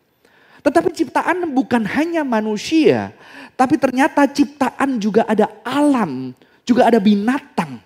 Tetapi 0.61 0.89
ciptaan 0.93 1.49
bukan 1.49 1.81
hanya 1.89 2.21
manusia, 2.21 3.09
tapi 3.57 3.81
ternyata 3.81 4.29
ciptaan 4.29 5.01
juga 5.01 5.25
ada 5.25 5.49
alam, 5.65 6.33
juga 6.65 6.85
ada 6.85 7.01
binatang, 7.01 7.81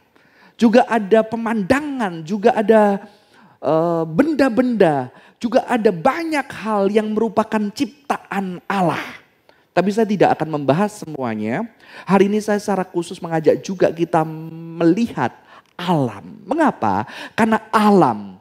juga 0.59 0.83
ada 0.87 1.23
pemandangan, 1.23 2.23
juga 2.23 2.51
ada 2.51 2.99
eh, 3.63 4.03
benda-benda, 4.07 5.07
uh, 5.07 5.25
juga 5.39 5.67
ada 5.67 5.91
banyak 5.91 6.47
hal 6.51 6.87
yang 6.91 7.11
merupakan 7.11 7.59
ciptaan 7.71 8.63
Allah. 8.67 9.03
Tapi 9.75 9.91
saya 9.91 10.07
tidak 10.07 10.39
akan 10.39 10.55
membahas 10.55 11.03
semuanya. 11.03 11.67
Hari 12.07 12.31
ini 12.31 12.39
saya 12.39 12.55
secara 12.63 12.87
khusus 12.87 13.19
mengajak 13.19 13.59
juga 13.59 13.91
kita 13.91 14.23
melihat 14.79 15.35
alam. 15.75 16.39
Mengapa? 16.47 17.03
Karena 17.35 17.59
alam 17.75 18.39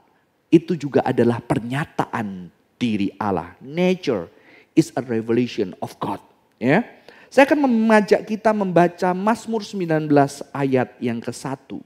itu 0.55 0.79
juga 0.79 1.03
adalah 1.03 1.43
pernyataan 1.43 2.54
diri 2.77 3.15
Allah. 3.17 3.55
Nature 3.63 4.29
is 4.75 4.91
a 4.99 5.03
revelation 5.03 5.73
of 5.79 5.95
God. 6.03 6.19
Ya. 6.59 6.83
Saya 7.31 7.51
akan 7.51 7.67
mengajak 7.67 8.31
kita 8.31 8.55
membaca 8.55 9.11
Mazmur 9.11 9.67
19 9.67 10.07
ayat 10.55 10.95
yang 11.03 11.19
ke-1. 11.19 11.83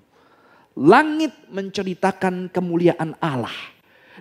Langit 0.77 1.33
menceritakan 1.49 2.53
kemuliaan 2.53 3.17
Allah 3.19 3.55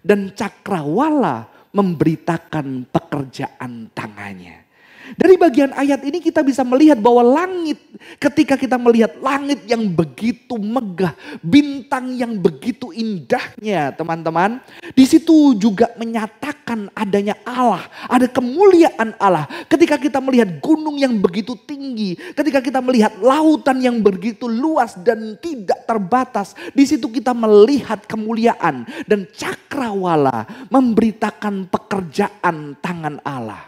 dan 0.02 0.32
cakrawala 0.32 1.52
memberitakan 1.76 2.88
pekerjaan 2.88 3.92
tangannya. 3.92 4.67
Dari 5.16 5.40
bagian 5.40 5.72
ayat 5.72 6.04
ini 6.04 6.20
kita 6.20 6.44
bisa 6.44 6.68
melihat 6.68 7.00
bahwa 7.00 7.24
langit, 7.24 7.80
ketika 8.20 8.60
kita 8.60 8.76
melihat 8.76 9.16
langit 9.24 9.64
yang 9.64 9.88
begitu 9.88 10.60
megah, 10.60 11.16
bintang 11.40 12.12
yang 12.18 12.36
begitu 12.36 12.92
indahnya 12.92 13.96
teman-teman. 13.96 14.60
Di 14.92 15.06
situ 15.08 15.56
juga 15.56 15.94
menyatakan 15.96 16.92
adanya 16.92 17.40
Allah, 17.48 17.88
ada 18.12 18.28
kemuliaan 18.28 19.16
Allah. 19.22 19.48
Ketika 19.72 19.96
kita 19.96 20.20
melihat 20.20 20.60
gunung 20.60 21.00
yang 21.00 21.16
begitu 21.22 21.56
tinggi, 21.56 22.20
ketika 22.36 22.60
kita 22.60 22.84
melihat 22.84 23.16
lautan 23.22 23.80
yang 23.80 24.04
begitu 24.04 24.48
luas 24.50 24.98
dan 25.00 25.38
tidak 25.40 25.86
terbatas. 25.88 26.58
Di 26.76 26.84
situ 26.84 27.08
kita 27.08 27.32
melihat 27.32 28.04
kemuliaan 28.08 28.84
dan 29.08 29.28
cakrawala 29.32 30.68
memberitakan 30.68 31.70
pekerjaan 31.72 32.76
tangan 32.80 33.20
Allah. 33.24 33.64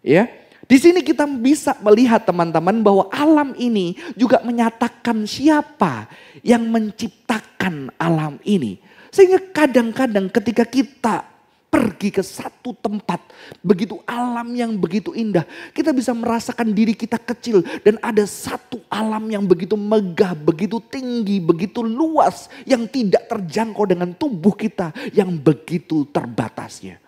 Ya, 0.00 0.32
di 0.70 0.78
sini 0.78 1.02
kita 1.02 1.26
bisa 1.26 1.74
melihat 1.82 2.22
teman-teman 2.22 2.78
bahwa 2.78 3.10
alam 3.10 3.58
ini 3.58 3.98
juga 4.14 4.38
menyatakan 4.46 5.26
siapa 5.26 6.06
yang 6.46 6.62
menciptakan 6.70 7.90
alam 7.98 8.38
ini. 8.46 8.78
Sehingga 9.10 9.42
kadang-kadang 9.50 10.30
ketika 10.30 10.62
kita 10.62 11.26
pergi 11.66 12.14
ke 12.14 12.22
satu 12.22 12.70
tempat, 12.78 13.18
begitu 13.66 13.98
alam 14.06 14.54
yang 14.54 14.78
begitu 14.78 15.10
indah, 15.10 15.42
kita 15.74 15.90
bisa 15.90 16.14
merasakan 16.14 16.70
diri 16.70 16.94
kita 16.94 17.18
kecil 17.18 17.66
dan 17.82 17.98
ada 17.98 18.22
satu 18.22 18.78
alam 18.86 19.26
yang 19.26 19.42
begitu 19.42 19.74
megah, 19.74 20.38
begitu 20.38 20.78
tinggi, 20.86 21.42
begitu 21.42 21.82
luas 21.82 22.46
yang 22.62 22.86
tidak 22.86 23.26
terjangkau 23.26 23.90
dengan 23.90 24.14
tubuh 24.14 24.54
kita 24.54 24.94
yang 25.10 25.34
begitu 25.34 26.06
terbatasnya. 26.14 27.02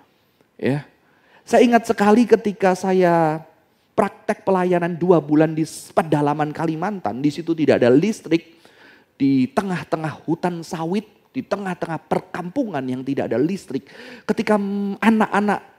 Ya. 0.59 0.83
Saya 1.47 1.62
ingat 1.62 1.87
sekali 1.87 2.26
ketika 2.26 2.75
saya 2.75 3.42
praktek 3.92 4.44
pelayanan 4.44 4.96
dua 4.96 5.20
bulan 5.20 5.52
di 5.52 5.64
pedalaman 5.66 6.50
Kalimantan, 6.50 7.20
di 7.20 7.28
situ 7.28 7.52
tidak 7.52 7.80
ada 7.84 7.92
listrik, 7.92 8.61
di 9.16 9.49
tengah-tengah 9.52 10.25
hutan 10.25 10.64
sawit, 10.64 11.30
di 11.32 11.40
tengah-tengah 11.40 12.00
perkampungan 12.08 12.84
yang 12.84 13.00
tidak 13.00 13.32
ada 13.32 13.38
listrik. 13.40 13.88
Ketika 14.28 14.61
anak-anak 15.00 15.72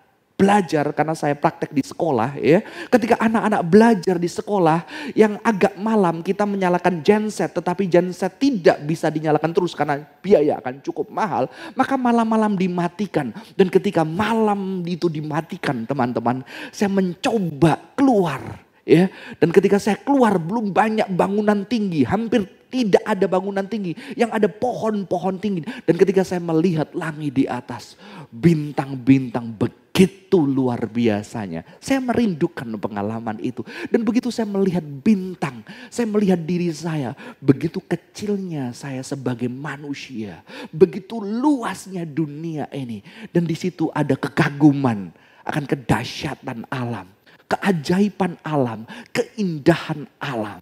belajar 0.44 0.92
karena 0.92 1.16
saya 1.16 1.40
praktek 1.40 1.72
di 1.72 1.80
sekolah 1.80 2.36
ya. 2.36 2.60
Ketika 2.92 3.16
anak-anak 3.24 3.62
belajar 3.64 4.20
di 4.20 4.28
sekolah 4.28 4.84
yang 5.16 5.40
agak 5.40 5.80
malam 5.80 6.20
kita 6.20 6.44
menyalakan 6.44 7.00
genset 7.00 7.56
tetapi 7.56 7.88
genset 7.88 8.36
tidak 8.36 8.84
bisa 8.84 9.08
dinyalakan 9.08 9.56
terus 9.56 9.72
karena 9.72 10.04
biaya 10.20 10.60
akan 10.60 10.84
cukup 10.84 11.08
mahal, 11.08 11.48
maka 11.80 11.96
malam-malam 11.96 12.60
dimatikan. 12.60 13.32
Dan 13.56 13.72
ketika 13.72 14.04
malam 14.04 14.84
itu 14.84 15.08
dimatikan 15.08 15.88
teman-teman, 15.88 16.44
saya 16.76 16.92
mencoba 16.92 17.80
keluar 17.96 18.60
ya. 18.84 19.08
Dan 19.40 19.56
ketika 19.56 19.80
saya 19.80 19.96
keluar 19.96 20.36
belum 20.36 20.76
banyak 20.76 21.08
bangunan 21.16 21.64
tinggi, 21.64 22.04
hampir 22.04 22.44
tidak 22.74 23.06
ada 23.06 23.30
bangunan 23.30 23.70
tinggi, 23.70 23.94
yang 24.18 24.34
ada 24.34 24.50
pohon-pohon 24.50 25.38
tinggi. 25.38 25.62
Dan 25.86 25.94
ketika 25.94 26.26
saya 26.26 26.42
melihat 26.42 26.90
langit 26.98 27.38
di 27.38 27.46
atas, 27.46 27.94
bintang-bintang 28.34 29.54
begitu 29.94 30.42
luar 30.42 30.90
biasanya. 30.90 31.62
Saya 31.78 32.02
merindukan 32.02 32.66
pengalaman 32.82 33.38
itu. 33.38 33.62
Dan 33.94 34.02
begitu 34.02 34.34
saya 34.34 34.50
melihat 34.50 34.82
bintang, 34.82 35.62
saya 35.94 36.10
melihat 36.10 36.42
diri 36.42 36.74
saya, 36.74 37.14
begitu 37.38 37.78
kecilnya 37.78 38.74
saya 38.74 39.06
sebagai 39.06 39.46
manusia, 39.46 40.42
begitu 40.74 41.22
luasnya 41.22 42.10
dunia 42.10 42.66
ini. 42.74 43.06
Dan 43.30 43.46
di 43.46 43.54
situ 43.54 43.94
ada 43.94 44.18
kekaguman 44.18 45.14
akan 45.46 45.64
kedahsyatan 45.70 46.66
alam, 46.74 47.06
keajaiban 47.46 48.34
alam, 48.42 48.90
keindahan 49.14 50.10
alam. 50.18 50.58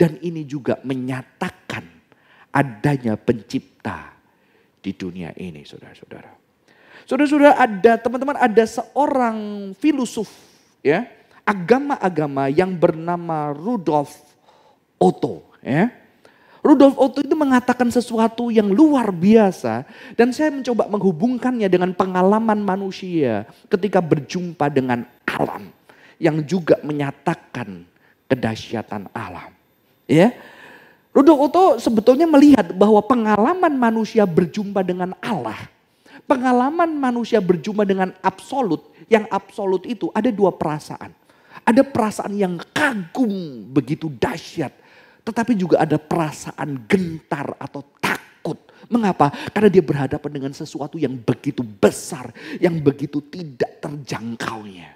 Dan 0.00 0.16
ini 0.24 0.48
juga 0.48 0.80
menyatakan 0.80 1.84
adanya 2.48 3.20
pencipta 3.20 4.16
di 4.80 4.96
dunia 4.96 5.36
ini 5.36 5.60
saudara-saudara. 5.68 6.39
Saudara-saudara 7.10 7.58
ada 7.58 7.98
teman-teman 7.98 8.38
ada 8.38 8.62
seorang 8.70 9.38
filosof 9.82 10.30
ya 10.78 11.10
agama-agama 11.42 12.46
yang 12.46 12.70
bernama 12.70 13.50
Rudolf 13.50 14.14
Otto 14.94 15.42
ya. 15.58 15.90
Rudolf 16.62 16.94
Otto 16.94 17.18
itu 17.18 17.34
mengatakan 17.34 17.90
sesuatu 17.90 18.54
yang 18.54 18.70
luar 18.70 19.10
biasa 19.10 19.90
dan 20.14 20.30
saya 20.30 20.54
mencoba 20.54 20.86
menghubungkannya 20.86 21.66
dengan 21.66 21.90
pengalaman 21.98 22.62
manusia 22.62 23.42
ketika 23.66 23.98
berjumpa 23.98 24.70
dengan 24.70 25.02
alam 25.26 25.66
yang 26.22 26.38
juga 26.46 26.78
menyatakan 26.86 27.90
kedahsyatan 28.30 29.10
alam. 29.10 29.50
Ya. 30.06 30.30
Rudolf 31.10 31.50
Otto 31.50 31.64
sebetulnya 31.82 32.30
melihat 32.30 32.70
bahwa 32.70 33.02
pengalaman 33.02 33.74
manusia 33.74 34.22
berjumpa 34.22 34.86
dengan 34.86 35.10
Allah, 35.18 35.58
pengalaman 36.30 36.94
manusia 36.94 37.42
berjumpa 37.42 37.82
dengan 37.82 38.14
absolut, 38.22 38.94
yang 39.10 39.26
absolut 39.26 39.82
itu 39.82 40.06
ada 40.14 40.30
dua 40.30 40.54
perasaan. 40.54 41.10
Ada 41.66 41.82
perasaan 41.82 42.38
yang 42.38 42.54
kagum 42.70 43.66
begitu 43.74 44.06
dahsyat, 44.06 44.70
tetapi 45.26 45.58
juga 45.58 45.82
ada 45.82 45.98
perasaan 45.98 46.86
gentar 46.86 47.58
atau 47.58 47.82
takut. 47.98 48.62
Mengapa? 48.86 49.34
Karena 49.50 49.66
dia 49.66 49.82
berhadapan 49.82 50.30
dengan 50.30 50.52
sesuatu 50.54 50.94
yang 50.94 51.18
begitu 51.18 51.66
besar, 51.66 52.30
yang 52.62 52.78
begitu 52.78 53.18
tidak 53.26 53.82
terjangkaunya. 53.82 54.94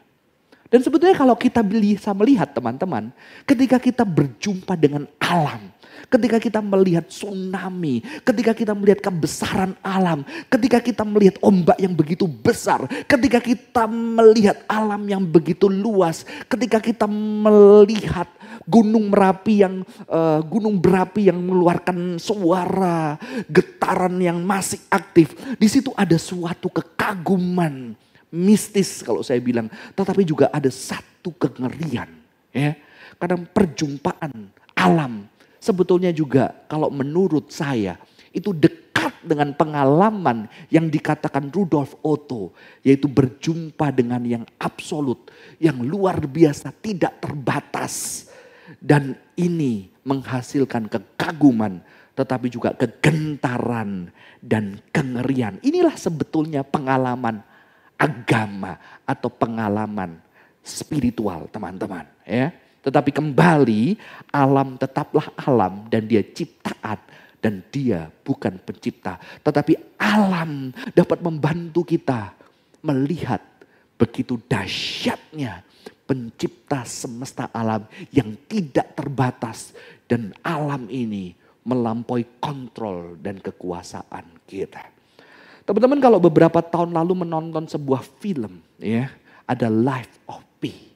Dan 0.71 0.81
sebetulnya 0.83 1.19
kalau 1.19 1.35
kita 1.35 1.61
bisa 1.63 2.15
melihat 2.15 2.55
teman-teman, 2.55 3.11
ketika 3.43 3.83
kita 3.83 4.07
berjumpa 4.07 4.75
dengan 4.79 5.11
alam, 5.19 5.74
ketika 6.09 6.39
kita 6.39 6.61
melihat 6.61 7.07
tsunami, 7.09 8.01
ketika 8.23 8.53
kita 8.55 8.73
melihat 8.73 9.01
kebesaran 9.03 9.75
alam, 9.83 10.23
ketika 10.49 10.79
kita 10.81 11.03
melihat 11.03 11.37
ombak 11.43 11.79
yang 11.81 11.95
begitu 11.95 12.25
besar, 12.29 12.87
ketika 13.09 13.39
kita 13.43 13.85
melihat 13.91 14.63
alam 14.71 15.03
yang 15.09 15.23
begitu 15.25 15.67
luas, 15.67 16.23
ketika 16.47 16.79
kita 16.79 17.07
melihat 17.11 18.29
gunung 18.65 19.13
merapi 19.13 19.65
yang 19.65 19.83
uh, 20.09 20.41
gunung 20.45 20.79
berapi 20.81 21.29
yang 21.29 21.39
mengeluarkan 21.41 22.17
suara 22.17 23.19
getaran 23.51 24.17
yang 24.21 24.41
masih 24.43 24.81
aktif, 24.89 25.35
di 25.59 25.69
situ 25.69 25.91
ada 25.99 26.17
suatu 26.17 26.71
kekaguman 26.71 27.95
mistis 28.35 29.03
kalau 29.07 29.23
saya 29.23 29.39
bilang, 29.39 29.71
tetapi 29.95 30.27
juga 30.27 30.51
ada 30.51 30.69
satu 30.69 31.31
kengerian, 31.39 32.11
ya. 32.51 32.75
Karena 33.15 33.47
perjumpaan 33.47 34.51
alam 34.75 35.31
sebetulnya 35.65 36.13
juga 36.13 36.53
kalau 36.69 36.93
menurut 36.93 37.49
saya 37.49 37.97
itu 38.37 38.53
dekat 38.53 39.25
dengan 39.25 39.57
pengalaman 39.57 40.45
yang 40.69 40.93
dikatakan 40.93 41.49
Rudolf 41.49 41.97
Otto, 42.05 42.53
yaitu 42.85 43.09
berjumpa 43.09 43.89
dengan 43.89 44.21
yang 44.21 44.45
absolut, 44.61 45.33
yang 45.57 45.81
luar 45.81 46.21
biasa, 46.21 46.69
tidak 46.85 47.25
terbatas. 47.25 48.29
Dan 48.77 49.17
ini 49.37 49.89
menghasilkan 50.05 50.89
kekaguman, 50.93 51.81
tetapi 52.13 52.53
juga 52.53 52.77
kegentaran 52.77 54.13
dan 54.45 54.83
kengerian. 54.93 55.57
Inilah 55.65 55.97
sebetulnya 55.97 56.61
pengalaman 56.61 57.41
agama 57.97 58.77
atau 59.09 59.31
pengalaman 59.33 60.21
spiritual 60.65 61.47
teman-teman 61.53 62.09
ya. 62.25 62.64
Tetapi 62.85 63.11
kembali 63.17 63.97
alam 64.29 64.77
tetaplah 64.77 65.33
alam 65.41 65.89
dan 65.89 66.05
dia 66.05 66.21
ciptaan 66.21 67.01
dan 67.41 67.65
dia 67.73 68.13
bukan 68.25 68.61
pencipta. 68.61 69.17
Tetapi 69.41 69.97
alam 69.97 70.73
dapat 70.93 71.25
membantu 71.25 71.85
kita 71.85 72.37
melihat 72.85 73.41
begitu 73.97 74.37
dahsyatnya 74.45 75.65
pencipta 76.05 76.85
semesta 76.85 77.49
alam 77.53 77.89
yang 78.13 78.37
tidak 78.49 78.93
terbatas. 78.93 79.73
Dan 80.05 80.37
alam 80.45 80.85
ini 80.93 81.33
melampaui 81.65 82.29
kontrol 82.37 83.17
dan 83.17 83.41
kekuasaan 83.41 84.45
kita. 84.45 84.93
Teman-teman 85.65 85.97
kalau 85.97 86.21
beberapa 86.21 86.61
tahun 86.61 86.93
lalu 86.93 87.25
menonton 87.25 87.65
sebuah 87.65 88.05
film 88.21 88.61
ya, 88.77 89.09
ada 89.49 89.73
Life 89.73 90.21
of 90.29 90.45
Pi. 90.61 90.93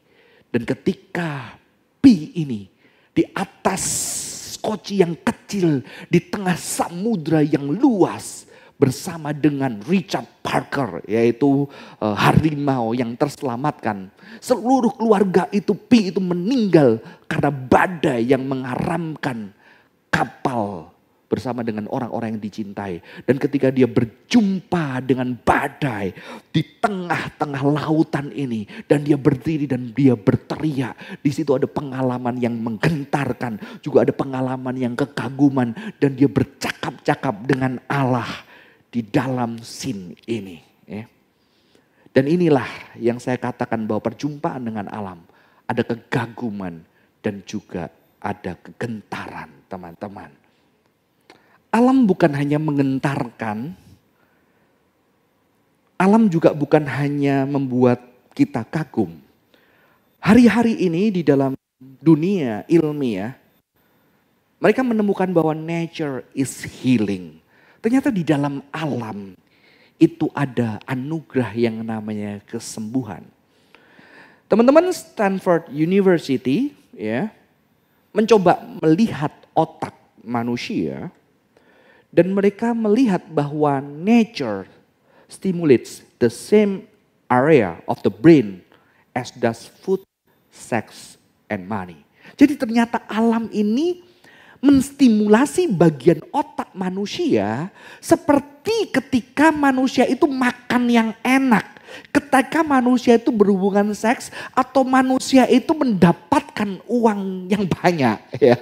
Dan 0.53 0.69
ketika 0.69 1.57
Pi 2.09 2.33
ini 2.41 2.65
di 3.13 3.21
atas 3.37 3.85
koci 4.65 5.05
yang 5.05 5.13
kecil 5.21 5.85
di 6.09 6.17
tengah 6.25 6.57
samudra 6.57 7.45
yang 7.45 7.69
luas 7.69 8.49
bersama 8.81 9.37
dengan 9.37 9.77
Richard 9.85 10.25
Parker 10.41 11.05
yaitu 11.05 11.69
uh, 12.01 12.17
harimau 12.17 12.97
yang 12.97 13.13
terselamatkan. 13.13 14.09
Seluruh 14.41 14.97
keluarga 14.97 15.53
itu 15.53 15.77
Pi 15.77 16.09
itu 16.09 16.17
meninggal 16.17 16.97
karena 17.29 17.53
badai 17.53 18.25
yang 18.25 18.41
mengaramkan 18.49 19.53
kapal 20.09 20.89
bersama 21.29 21.61
dengan 21.61 21.87
orang-orang 21.93 22.35
yang 22.35 22.43
dicintai. 22.43 23.05
Dan 23.29 23.37
ketika 23.37 23.69
dia 23.69 23.85
berjumpa 23.85 25.05
dengan 25.05 25.37
badai 25.37 26.17
di 26.49 26.65
tengah-tengah 26.81 27.63
lautan 27.63 28.33
ini 28.33 28.65
dan 28.89 29.05
dia 29.05 29.21
berdiri 29.21 29.69
dan 29.69 29.93
dia 29.93 30.17
berteriak, 30.17 30.97
di 31.21 31.31
situ 31.31 31.53
ada 31.53 31.69
pengalaman 31.69 32.41
yang 32.41 32.57
menggentarkan, 32.57 33.85
juga 33.85 34.09
ada 34.09 34.13
pengalaman 34.17 34.75
yang 34.75 34.97
kekaguman 34.97 35.77
dan 36.01 36.17
dia 36.17 36.27
bercakap-cakap 36.27 37.45
dengan 37.45 37.77
Allah 37.87 38.29
di 38.89 39.05
dalam 39.05 39.61
sin 39.61 40.17
ini. 40.25 40.65
Ya. 40.89 41.05
Dan 42.17 42.25
inilah 42.25 42.97
yang 42.97 43.21
saya 43.21 43.37
katakan 43.37 43.85
bahwa 43.85 44.01
perjumpaan 44.01 44.65
dengan 44.65 44.89
alam 44.89 45.21
ada 45.69 45.85
kegaguman 45.85 46.81
dan 47.21 47.45
juga 47.45 47.93
ada 48.19 48.57
kegentaran 48.59 49.53
teman-teman. 49.69 50.48
Alam 51.79 52.11
bukan 52.11 52.35
hanya 52.35 52.59
mengentarkan, 52.59 53.71
alam 55.95 56.27
juga 56.27 56.51
bukan 56.51 56.83
hanya 56.83 57.47
membuat 57.47 58.03
kita 58.35 58.67
kagum. 58.67 59.15
Hari-hari 60.19 60.75
ini 60.75 61.15
di 61.15 61.23
dalam 61.23 61.55
dunia 61.79 62.67
ilmiah, 62.67 63.39
mereka 64.59 64.83
menemukan 64.83 65.31
bahwa 65.31 65.55
nature 65.55 66.27
is 66.35 66.67
healing. 66.67 67.39
Ternyata 67.79 68.11
di 68.11 68.27
dalam 68.27 68.59
alam 68.75 69.39
itu 70.03 70.27
ada 70.35 70.83
anugerah 70.83 71.55
yang 71.55 71.87
namanya 71.87 72.43
kesembuhan. 72.51 73.23
Teman-teman 74.51 74.91
Stanford 74.91 75.71
University 75.71 76.75
ya 76.91 77.31
mencoba 78.11 78.67
melihat 78.83 79.31
otak 79.55 79.95
manusia 80.27 81.15
dan 82.09 82.33
mereka 82.33 82.73
melihat 82.73 83.25
bahwa 83.29 83.81
nature 83.83 84.65
stimulates 85.29 86.01
the 86.19 86.33
same 86.33 86.89
area 87.29 87.79
of 87.85 88.01
the 88.01 88.13
brain 88.13 88.65
as 89.13 89.29
does 89.37 89.69
food, 89.85 90.01
sex, 90.49 91.17
and 91.53 91.69
money. 91.69 92.01
Jadi 92.37 92.57
ternyata 92.57 93.05
alam 93.09 93.49
ini 93.53 94.05
menstimulasi 94.59 95.71
bagian 95.71 96.19
otak 96.35 96.75
manusia 96.75 97.71
seperti 98.03 98.91
ketika 98.91 99.55
manusia 99.55 100.03
itu 100.05 100.27
makan 100.27 100.91
yang 100.91 101.11
enak 101.23 101.78
ketika 102.13 102.61
manusia 102.65 103.17
itu 103.17 103.33
berhubungan 103.33 103.93
seks 103.93 104.33
atau 104.53 104.83
manusia 104.85 105.45
itu 105.49 105.71
mendapatkan 105.73 106.81
uang 106.89 107.49
yang 107.49 107.65
banyak 107.65 108.19
ya. 108.41 108.57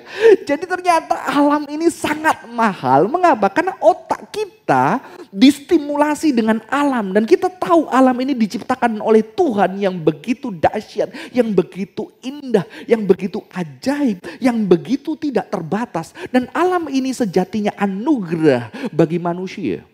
Jadi 0.44 0.64
ternyata 0.66 1.14
alam 1.26 1.64
ini 1.66 1.90
sangat 1.90 2.46
mahal. 2.50 3.08
Mengapa? 3.10 3.50
Karena 3.50 3.74
otak 3.80 4.30
kita 4.30 5.00
distimulasi 5.30 6.34
dengan 6.34 6.62
alam 6.66 7.14
dan 7.14 7.22
kita 7.24 7.46
tahu 7.48 7.86
alam 7.90 8.16
ini 8.18 8.34
diciptakan 8.34 8.98
oleh 8.98 9.22
Tuhan 9.22 9.78
yang 9.78 9.96
begitu 9.96 10.50
dahsyat, 10.50 11.12
yang 11.30 11.52
begitu 11.54 12.10
indah, 12.22 12.66
yang 12.86 13.06
begitu 13.06 13.42
ajaib, 13.54 14.22
yang 14.42 14.66
begitu 14.66 15.14
tidak 15.14 15.48
terbatas 15.50 16.12
dan 16.34 16.50
alam 16.52 16.90
ini 16.90 17.14
sejatinya 17.14 17.72
anugerah 17.78 18.90
bagi 18.90 19.18
manusia. 19.22 19.86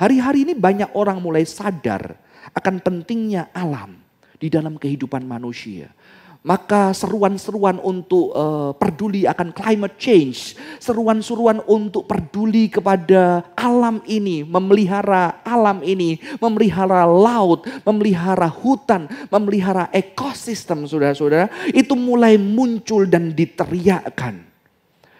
Hari-hari 0.00 0.48
ini 0.48 0.54
banyak 0.56 0.96
orang 0.96 1.20
mulai 1.20 1.44
sadar 1.44 2.16
akan 2.54 2.80
pentingnya 2.80 3.48
alam 3.52 4.00
di 4.40 4.48
dalam 4.48 4.80
kehidupan 4.80 5.22
manusia. 5.24 5.92
Maka 6.40 6.96
seruan-seruan 6.96 7.76
untuk 7.84 8.32
uh, 8.32 8.72
peduli 8.72 9.28
akan 9.28 9.52
climate 9.52 10.00
change, 10.00 10.56
seruan-seruan 10.80 11.60
untuk 11.68 12.08
peduli 12.08 12.72
kepada 12.72 13.44
alam 13.52 14.00
ini, 14.08 14.40
memelihara 14.40 15.36
alam 15.44 15.84
ini, 15.84 16.16
memelihara 16.40 17.04
laut, 17.04 17.68
memelihara 17.84 18.48
hutan, 18.48 19.04
memelihara 19.28 19.92
ekosistem 19.92 20.88
saudara-saudara, 20.88 21.52
itu 21.76 21.92
mulai 21.92 22.40
muncul 22.40 23.04
dan 23.04 23.36
diteriakkan. 23.36 24.40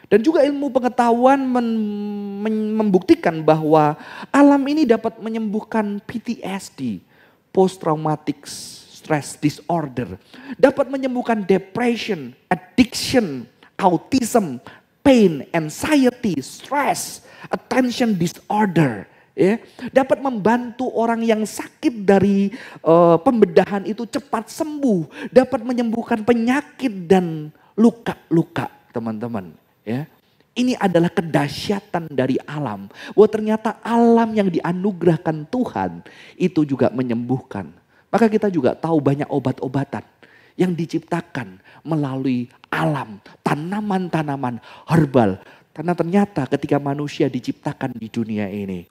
Dan 0.09 0.25
juga 0.25 0.41
ilmu 0.43 0.73
pengetahuan 0.73 1.39
membuktikan 2.81 3.45
bahwa 3.45 3.95
alam 4.33 4.63
ini 4.67 4.89
dapat 4.89 5.21
menyembuhkan 5.21 6.01
PTSD, 6.03 7.05
post 7.51 7.83
traumatic 7.83 8.47
stress 8.47 9.35
disorder, 9.39 10.19
dapat 10.55 10.87
menyembuhkan 10.87 11.43
depression, 11.43 12.31
addiction, 12.47 13.49
autism, 13.75 14.63
pain, 15.01 15.43
anxiety, 15.51 16.39
stress, 16.39 17.25
attention 17.49 18.15
disorder, 18.15 19.09
ya, 19.33 19.59
dapat 19.91 20.21
membantu 20.21 20.93
orang 20.93 21.25
yang 21.25 21.43
sakit 21.43 22.05
dari 22.05 22.53
uh, 22.85 23.17
pembedahan 23.19 23.89
itu 23.89 24.05
cepat 24.05 24.53
sembuh, 24.53 25.33
dapat 25.33 25.65
menyembuhkan 25.65 26.21
penyakit 26.23 27.09
dan 27.09 27.49
luka-luka, 27.75 28.69
teman-teman, 28.93 29.57
ya. 29.83 30.05
Ini 30.51 30.75
adalah 30.77 31.15
kedahsyatan 31.15 32.11
dari 32.11 32.35
alam. 32.43 32.91
Bahwa 33.15 33.29
ternyata 33.31 33.79
alam 33.81 34.35
yang 34.35 34.51
dianugerahkan 34.51 35.47
Tuhan 35.47 36.03
itu 36.35 36.67
juga 36.67 36.91
menyembuhkan. 36.91 37.71
Maka 38.11 38.27
kita 38.27 38.51
juga 38.51 38.75
tahu 38.75 38.99
banyak 38.99 39.31
obat-obatan 39.31 40.03
yang 40.59 40.75
diciptakan 40.75 41.63
melalui 41.87 42.51
alam, 42.69 43.23
tanaman-tanaman 43.47 44.59
herbal. 44.91 45.39
Karena 45.71 45.95
ternyata 45.95 46.45
ketika 46.51 46.83
manusia 46.83 47.31
diciptakan 47.31 47.95
di 47.95 48.11
dunia 48.11 48.51
ini, 48.51 48.85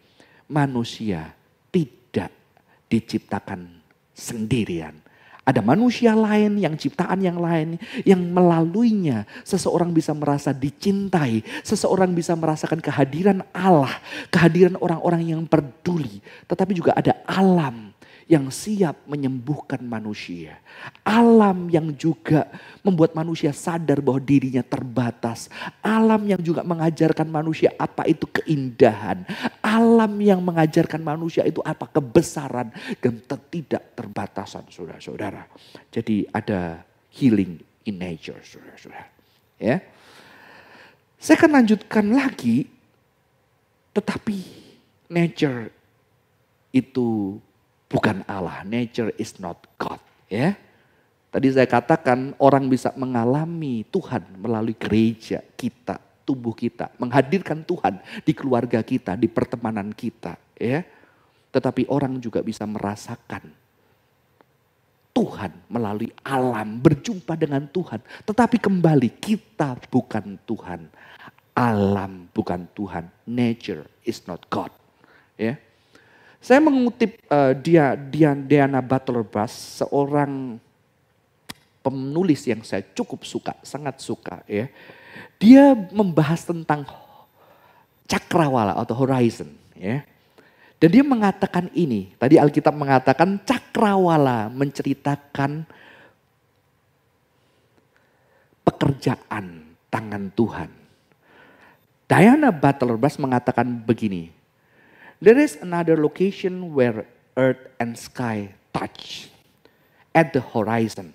manusia 0.47 1.35
tidak 1.69 2.31
diciptakan 2.87 3.83
sendirian. 4.15 4.95
Ada 5.47 5.65
manusia 5.65 6.13
lain 6.13 6.61
yang 6.61 6.77
ciptaan 6.77 7.19
yang 7.23 7.39
lain 7.39 7.79
yang 8.05 8.21
melaluinya. 8.21 9.25
Seseorang 9.41 9.91
bisa 9.91 10.13
merasa 10.13 10.53
dicintai, 10.53 11.41
seseorang 11.65 12.13
bisa 12.13 12.37
merasakan 12.37 12.77
kehadiran 12.83 13.41
Allah, 13.55 13.97
kehadiran 14.29 14.77
orang-orang 14.77 15.33
yang 15.35 15.41
peduli, 15.49 16.21
tetapi 16.45 16.71
juga 16.77 16.93
ada 16.93 17.17
alam 17.25 17.89
yang 18.29 18.53
siap 18.53 19.09
menyembuhkan 19.09 19.81
manusia. 19.81 20.61
Alam 21.01 21.65
yang 21.73 21.89
juga 21.97 22.45
membuat 22.85 23.17
manusia 23.17 23.49
sadar 23.49 24.05
bahwa 24.05 24.21
dirinya 24.21 24.61
terbatas. 24.61 25.49
Alam 25.81 26.29
yang 26.29 26.37
juga 26.37 26.61
mengajarkan 26.61 27.25
manusia 27.25 27.73
apa 27.81 28.05
itu 28.05 28.29
keindahan. 28.29 29.25
Alam 29.65 30.13
yang 30.21 30.45
mengajarkan 30.45 31.01
manusia 31.01 31.41
itu 31.41 31.57
apa 31.65 31.89
kebesaran 31.89 32.69
dan 33.01 33.17
tidak 33.49 33.97
terbatasan 33.97 34.69
saudara-saudara. 34.69 35.49
Jadi 35.89 36.29
ada 36.29 36.85
healing 37.09 37.57
in 37.89 37.97
nature 37.97 38.37
saudara-saudara. 38.45 39.09
Ya. 39.57 39.81
Saya 41.17 41.35
akan 41.41 41.65
lanjutkan 41.65 42.05
lagi 42.13 42.69
tetapi 43.97 44.37
nature 45.09 45.73
itu 46.69 47.41
bukan 47.89 48.21
Allah. 48.29 48.61
Nature 48.63 49.11
is 49.17 49.35
not 49.41 49.57
God. 49.81 49.99
Ya. 50.29 50.55
Tadi 51.29 51.49
saya 51.53 51.69
katakan 51.69 52.33
orang 52.41 52.69
bisa 52.69 52.89
mengalami 52.97 53.85
Tuhan 53.89 54.41
melalui 54.41 54.73
gereja 54.73 55.45
kita, 55.57 56.01
tubuh 56.25 56.57
kita, 56.57 56.89
menghadirkan 56.97 57.61
Tuhan 57.61 58.01
di 58.25 58.33
keluarga 58.33 58.81
kita, 58.81 59.13
di 59.13 59.29
pertemanan 59.29 59.93
kita, 59.93 60.37
ya. 60.57 60.81
Tetapi 61.49 61.85
orang 61.89 62.17
juga 62.17 62.41
bisa 62.41 62.65
merasakan 62.65 63.45
Tuhan 65.13 65.51
melalui 65.69 66.09
alam, 66.25 66.81
berjumpa 66.81 67.37
dengan 67.37 67.65
Tuhan. 67.69 68.01
Tetapi 68.25 68.57
kembali 68.57 69.19
kita 69.21 69.75
bukan 69.89 70.37
Tuhan. 70.45 70.89
Alam 71.53 72.31
bukan 72.31 72.65
Tuhan. 72.71 73.11
Nature 73.27 73.83
is 74.07 74.23
not 74.25 74.47
God. 74.47 74.71
Ya. 75.35 75.59
Saya 76.39 76.63
mengutip 76.63 77.19
uh, 77.27 77.51
dia, 77.51 77.99
dia 77.99 78.31
Diana 78.31 78.79
Butler 78.79 79.27
Bass, 79.27 79.83
seorang 79.83 80.55
penulis 81.83 82.47
yang 82.47 82.63
saya 82.63 82.83
cukup 82.95 83.27
suka, 83.27 83.55
sangat 83.63 83.99
suka 83.99 84.43
ya. 84.47 84.71
Dia 85.35 85.75
membahas 85.75 86.47
tentang 86.47 86.87
cakrawala 88.07 88.75
atau 88.79 88.95
horizon 89.03 89.51
ya. 89.75 90.03
Dan 90.79 90.89
dia 90.95 91.03
mengatakan 91.03 91.67
ini, 91.75 92.15
tadi 92.15 92.39
Alkitab 92.39 92.71
mengatakan 92.71 93.35
cakrawala 93.43 94.47
menceritakan 94.47 95.67
pekerjaan 98.63 99.75
tangan 99.91 100.31
Tuhan. 100.31 100.71
Diana 102.07 102.49
Butler 102.55 102.95
Bass 102.95 103.19
mengatakan 103.19 103.67
begini, 103.67 104.31
There 105.19 105.35
is 105.35 105.59
another 105.59 105.99
location 105.99 106.71
where 106.71 107.03
earth 107.35 107.59
and 107.75 107.99
sky 107.99 108.55
touch 108.71 109.27
at 110.15 110.31
the 110.31 110.39
horizon. 110.39 111.11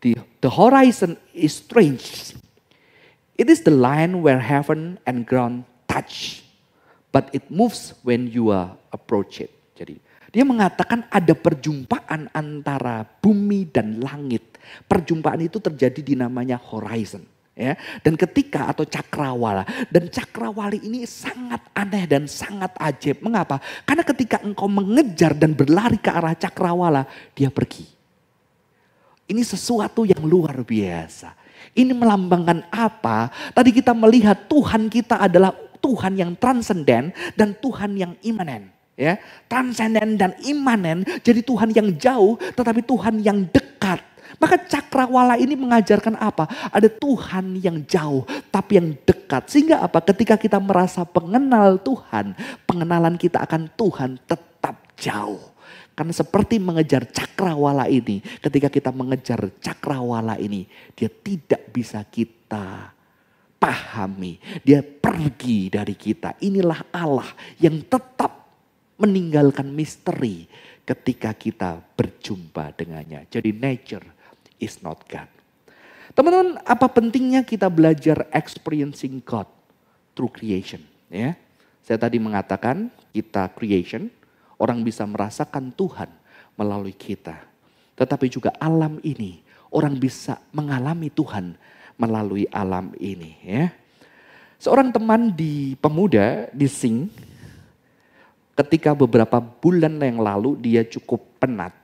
The, 0.00 0.16
the 0.40 0.48
horizon 0.48 1.20
is 1.36 1.60
strange. 1.60 2.32
It 3.36 3.52
is 3.52 3.60
the 3.60 3.76
line 3.76 4.24
where 4.24 4.40
heaven 4.40 4.96
and 5.04 5.28
ground 5.28 5.68
touch, 5.84 6.48
but 7.12 7.28
it 7.36 7.52
moves 7.52 7.92
when 8.00 8.32
you 8.32 8.48
are 8.48 8.72
approach 8.88 9.44
it. 9.44 9.52
Jadi 9.76 10.00
dia 10.32 10.48
mengatakan 10.48 11.04
ada 11.12 11.36
perjumpaan 11.36 12.32
antara 12.32 13.04
bumi 13.20 13.68
dan 13.68 14.00
langit. 14.00 14.56
Perjumpaan 14.88 15.44
itu 15.44 15.60
terjadi 15.60 16.00
di 16.00 16.14
namanya 16.16 16.56
horizon 16.56 17.33
ya. 17.54 17.78
Dan 18.02 18.18
ketika 18.18 18.70
atau 18.70 18.84
cakrawala 18.84 19.64
dan 19.88 20.10
cakrawali 20.10 20.82
ini 20.82 21.06
sangat 21.06 21.62
aneh 21.72 22.04
dan 22.04 22.26
sangat 22.26 22.74
ajaib. 22.76 23.22
Mengapa? 23.22 23.62
Karena 23.86 24.04
ketika 24.04 24.42
engkau 24.42 24.68
mengejar 24.68 25.32
dan 25.32 25.54
berlari 25.54 25.96
ke 25.96 26.10
arah 26.10 26.34
cakrawala 26.34 27.06
dia 27.32 27.48
pergi. 27.48 27.86
Ini 29.24 29.40
sesuatu 29.40 30.04
yang 30.04 30.20
luar 30.20 30.60
biasa. 30.60 31.32
Ini 31.72 31.96
melambangkan 31.96 32.68
apa? 32.68 33.32
Tadi 33.56 33.72
kita 33.72 33.96
melihat 33.96 34.44
Tuhan 34.52 34.92
kita 34.92 35.16
adalah 35.16 35.56
Tuhan 35.80 36.12
yang 36.20 36.36
transenden 36.36 37.12
dan 37.32 37.56
Tuhan 37.56 37.96
yang 37.96 38.12
imanen 38.20 38.68
ya. 38.96 39.16
Transenden 39.48 40.16
dan 40.20 40.32
imanen 40.44 41.04
jadi 41.20 41.40
Tuhan 41.40 41.72
yang 41.72 41.88
jauh 41.96 42.36
tetapi 42.56 42.80
Tuhan 42.84 43.20
yang 43.20 43.44
dekat 43.48 44.00
maka 44.38 44.56
cakrawala 44.58 45.38
ini 45.38 45.54
mengajarkan 45.54 46.18
apa? 46.18 46.46
Ada 46.70 46.90
Tuhan 46.90 47.58
yang 47.58 47.82
jauh 47.86 48.26
tapi 48.50 48.78
yang 48.80 48.94
dekat. 49.06 49.50
Sehingga 49.50 49.82
apa? 49.82 50.02
Ketika 50.02 50.34
kita 50.38 50.58
merasa 50.58 51.06
pengenal 51.06 51.78
Tuhan, 51.80 52.34
pengenalan 52.66 53.14
kita 53.18 53.42
akan 53.42 53.70
Tuhan 53.74 54.18
tetap 54.26 54.76
jauh. 54.98 55.54
Karena 55.94 56.10
seperti 56.10 56.58
mengejar 56.58 57.06
cakrawala 57.06 57.86
ini, 57.86 58.18
ketika 58.42 58.66
kita 58.66 58.90
mengejar 58.90 59.46
cakrawala 59.62 60.34
ini, 60.42 60.66
dia 60.98 61.06
tidak 61.06 61.70
bisa 61.70 62.02
kita 62.02 62.90
pahami. 63.62 64.42
Dia 64.66 64.82
pergi 64.82 65.70
dari 65.70 65.94
kita. 65.94 66.34
Inilah 66.42 66.90
Allah 66.90 67.30
yang 67.62 67.78
tetap 67.86 68.44
meninggalkan 68.98 69.70
misteri 69.70 70.50
ketika 70.82 71.30
kita 71.32 71.78
berjumpa 71.94 72.74
dengannya. 72.74 73.30
Jadi 73.30 73.50
nature 73.54 74.13
is 74.64 74.80
not 74.80 75.04
God. 75.04 75.28
Teman-teman, 76.16 76.56
apa 76.64 76.88
pentingnya 76.88 77.44
kita 77.44 77.68
belajar 77.68 78.24
experiencing 78.32 79.20
God 79.20 79.48
through 80.16 80.32
creation? 80.32 80.80
Ya, 81.12 81.36
saya 81.84 82.00
tadi 82.00 82.16
mengatakan 82.16 82.88
kita 83.12 83.52
creation, 83.52 84.08
orang 84.56 84.80
bisa 84.80 85.04
merasakan 85.04 85.68
Tuhan 85.76 86.08
melalui 86.56 86.96
kita. 86.96 87.44
Tetapi 87.92 88.26
juga 88.32 88.56
alam 88.56 88.96
ini, 89.04 89.44
orang 89.68 89.92
bisa 90.00 90.40
mengalami 90.50 91.12
Tuhan 91.12 91.60
melalui 92.00 92.48
alam 92.48 92.90
ini. 92.96 93.36
Ya. 93.44 93.68
Seorang 94.56 94.96
teman 94.96 95.28
di 95.28 95.76
pemuda 95.76 96.48
di 96.56 96.64
Sing, 96.64 97.12
ketika 98.56 98.96
beberapa 98.96 99.36
bulan 99.42 100.00
yang 100.00 100.24
lalu 100.24 100.56
dia 100.56 100.82
cukup 100.88 101.20
penat. 101.36 101.83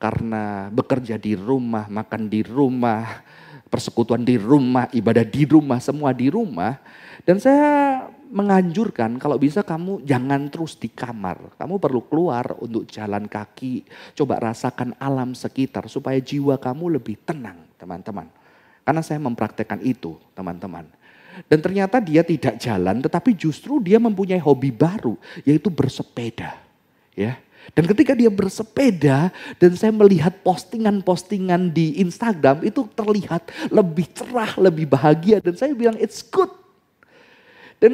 Karena 0.00 0.72
bekerja 0.72 1.20
di 1.20 1.36
rumah, 1.36 1.84
makan 1.92 2.32
di 2.32 2.40
rumah, 2.40 3.20
persekutuan 3.68 4.24
di 4.24 4.40
rumah, 4.40 4.88
ibadah 4.90 5.22
di 5.28 5.44
rumah, 5.44 5.76
semua 5.76 6.16
di 6.16 6.32
rumah. 6.32 6.80
Dan 7.20 7.36
saya 7.36 8.08
menganjurkan 8.30 9.18
kalau 9.20 9.36
bisa 9.36 9.60
kamu 9.60 10.00
jangan 10.08 10.48
terus 10.48 10.78
di 10.80 10.88
kamar. 10.88 11.52
Kamu 11.60 11.76
perlu 11.76 12.06
keluar 12.08 12.56
untuk 12.62 12.88
jalan 12.88 13.28
kaki, 13.28 13.84
coba 14.16 14.50
rasakan 14.50 14.96
alam 14.96 15.36
sekitar 15.36 15.90
supaya 15.92 16.16
jiwa 16.16 16.56
kamu 16.56 16.96
lebih 16.96 17.20
tenang, 17.20 17.68
teman-teman. 17.76 18.30
Karena 18.86 19.02
saya 19.04 19.20
mempraktekkan 19.20 19.84
itu, 19.84 20.16
teman-teman. 20.32 20.88
Dan 21.46 21.58
ternyata 21.62 22.02
dia 22.02 22.26
tidak 22.26 22.58
jalan, 22.58 23.04
tetapi 23.04 23.36
justru 23.38 23.78
dia 23.78 24.00
mempunyai 24.02 24.40
hobi 24.40 24.72
baru, 24.74 25.14
yaitu 25.46 25.70
bersepeda. 25.70 26.58
Ya. 27.14 27.38
Dan 27.74 27.86
ketika 27.86 28.12
dia 28.18 28.28
bersepeda 28.28 29.30
dan 29.58 29.70
saya 29.78 29.94
melihat 29.94 30.34
postingan-postingan 30.42 31.70
di 31.70 32.02
Instagram 32.02 32.66
itu 32.66 32.86
terlihat 32.92 33.46
lebih 33.70 34.10
cerah, 34.10 34.58
lebih 34.58 34.90
bahagia 34.90 35.38
dan 35.38 35.54
saya 35.54 35.72
bilang 35.74 35.94
it's 35.98 36.20
good 36.20 36.50
dan 37.80 37.92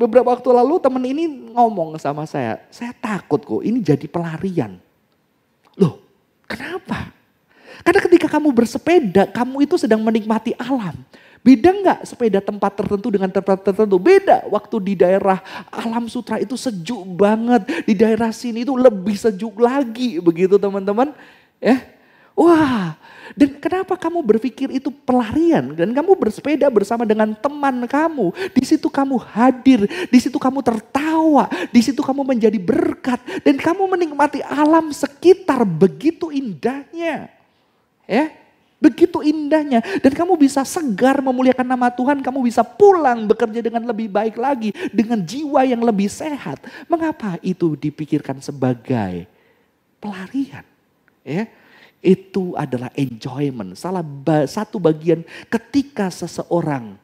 beberapa 0.00 0.32
waktu 0.32 0.48
lalu 0.48 0.80
teman 0.80 1.04
ini 1.04 1.52
ngomong 1.52 2.00
sama 2.00 2.24
saya, 2.24 2.64
saya 2.72 2.96
takut 2.96 3.44
kok 3.44 3.60
ini 3.60 3.84
jadi 3.84 4.08
pelarian. 4.08 4.80
Loh, 5.76 6.00
kenapa? 6.48 7.12
Karena 7.84 8.00
ketika 8.00 8.26
kamu 8.32 8.48
bersepeda, 8.56 9.28
kamu 9.28 9.68
itu 9.68 9.76
sedang 9.76 10.00
menikmati 10.00 10.56
alam. 10.56 10.96
Beda 11.40 11.72
nggak 11.72 12.00
sepeda 12.04 12.38
tempat 12.44 12.76
tertentu 12.76 13.08
dengan 13.08 13.32
tempat 13.32 13.64
tertentu? 13.64 13.96
Beda. 13.96 14.44
Waktu 14.52 14.76
di 14.92 14.94
daerah 15.00 15.40
alam 15.72 16.04
sutra 16.06 16.36
itu 16.36 16.52
sejuk 16.56 17.00
banget. 17.16 17.64
Di 17.88 17.96
daerah 17.96 18.28
sini 18.28 18.60
itu 18.60 18.76
lebih 18.76 19.16
sejuk 19.16 19.56
lagi. 19.56 20.20
Begitu 20.20 20.60
teman-teman. 20.60 21.16
Ya. 21.56 21.80
Wah, 22.36 22.96
dan 23.36 23.50
kenapa 23.60 23.94
kamu 23.94 24.24
berpikir 24.24 24.72
itu 24.72 24.88
pelarian? 24.90 25.76
Dan 25.76 25.92
kamu 25.92 26.16
bersepeda 26.16 26.66
bersama 26.72 27.04
dengan 27.04 27.36
teman 27.36 27.84
kamu. 27.84 28.32
Di 28.56 28.64
situ 28.64 28.88
kamu 28.88 29.20
hadir, 29.20 29.86
di 30.08 30.18
situ 30.18 30.40
kamu 30.40 30.64
tertawa, 30.64 31.46
di 31.70 31.80
situ 31.84 32.00
kamu 32.00 32.26
menjadi 32.26 32.58
berkat. 32.58 33.20
Dan 33.44 33.60
kamu 33.60 33.86
menikmati 33.86 34.42
alam 34.42 34.90
sekitar 34.90 35.62
begitu 35.68 36.32
indahnya. 36.32 37.30
Ya, 38.10 38.34
begitu 38.80 39.20
indahnya. 39.20 39.84
Dan 40.00 40.16
kamu 40.16 40.40
bisa 40.40 40.64
segar 40.64 41.20
memuliakan 41.20 41.68
nama 41.68 41.92
Tuhan, 41.92 42.24
kamu 42.24 42.40
bisa 42.42 42.64
pulang 42.64 43.28
bekerja 43.28 43.60
dengan 43.60 43.84
lebih 43.86 44.08
baik 44.10 44.40
lagi. 44.40 44.72
Dengan 44.90 45.20
jiwa 45.20 45.62
yang 45.68 45.84
lebih 45.84 46.08
sehat. 46.08 46.64
Mengapa 46.88 47.36
itu 47.44 47.76
dipikirkan 47.76 48.40
sebagai 48.40 49.28
pelarian? 50.00 50.64
Ya, 51.20 51.46
itu 52.00 52.56
adalah 52.56 52.88
enjoyment. 52.96 53.76
Salah 53.76 54.02
satu 54.48 54.80
bagian 54.80 55.20
ketika 55.52 56.08
seseorang 56.08 56.96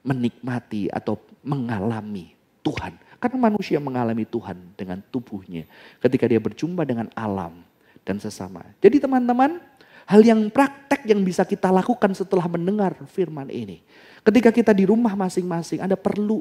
menikmati 0.00 0.88
atau 0.88 1.20
mengalami 1.44 2.32
Tuhan. 2.64 2.96
Karena 3.20 3.48
manusia 3.48 3.80
mengalami 3.80 4.28
Tuhan 4.28 4.56
dengan 4.76 5.00
tubuhnya. 5.08 5.64
Ketika 6.00 6.28
dia 6.28 6.40
berjumpa 6.40 6.84
dengan 6.84 7.08
alam 7.16 7.64
dan 8.04 8.20
sesama. 8.20 8.60
Jadi 8.84 9.00
teman-teman, 9.00 9.60
hal 10.08 10.20
yang 10.20 10.40
praktek 10.52 11.08
yang 11.08 11.20
bisa 11.24 11.44
kita 11.44 11.72
lakukan 11.72 12.12
setelah 12.12 12.44
mendengar 12.48 12.96
firman 13.08 13.48
ini. 13.48 13.80
Ketika 14.24 14.52
kita 14.52 14.72
di 14.72 14.88
rumah 14.88 15.12
masing-masing, 15.16 15.84
Anda 15.84 15.96
perlu 15.96 16.40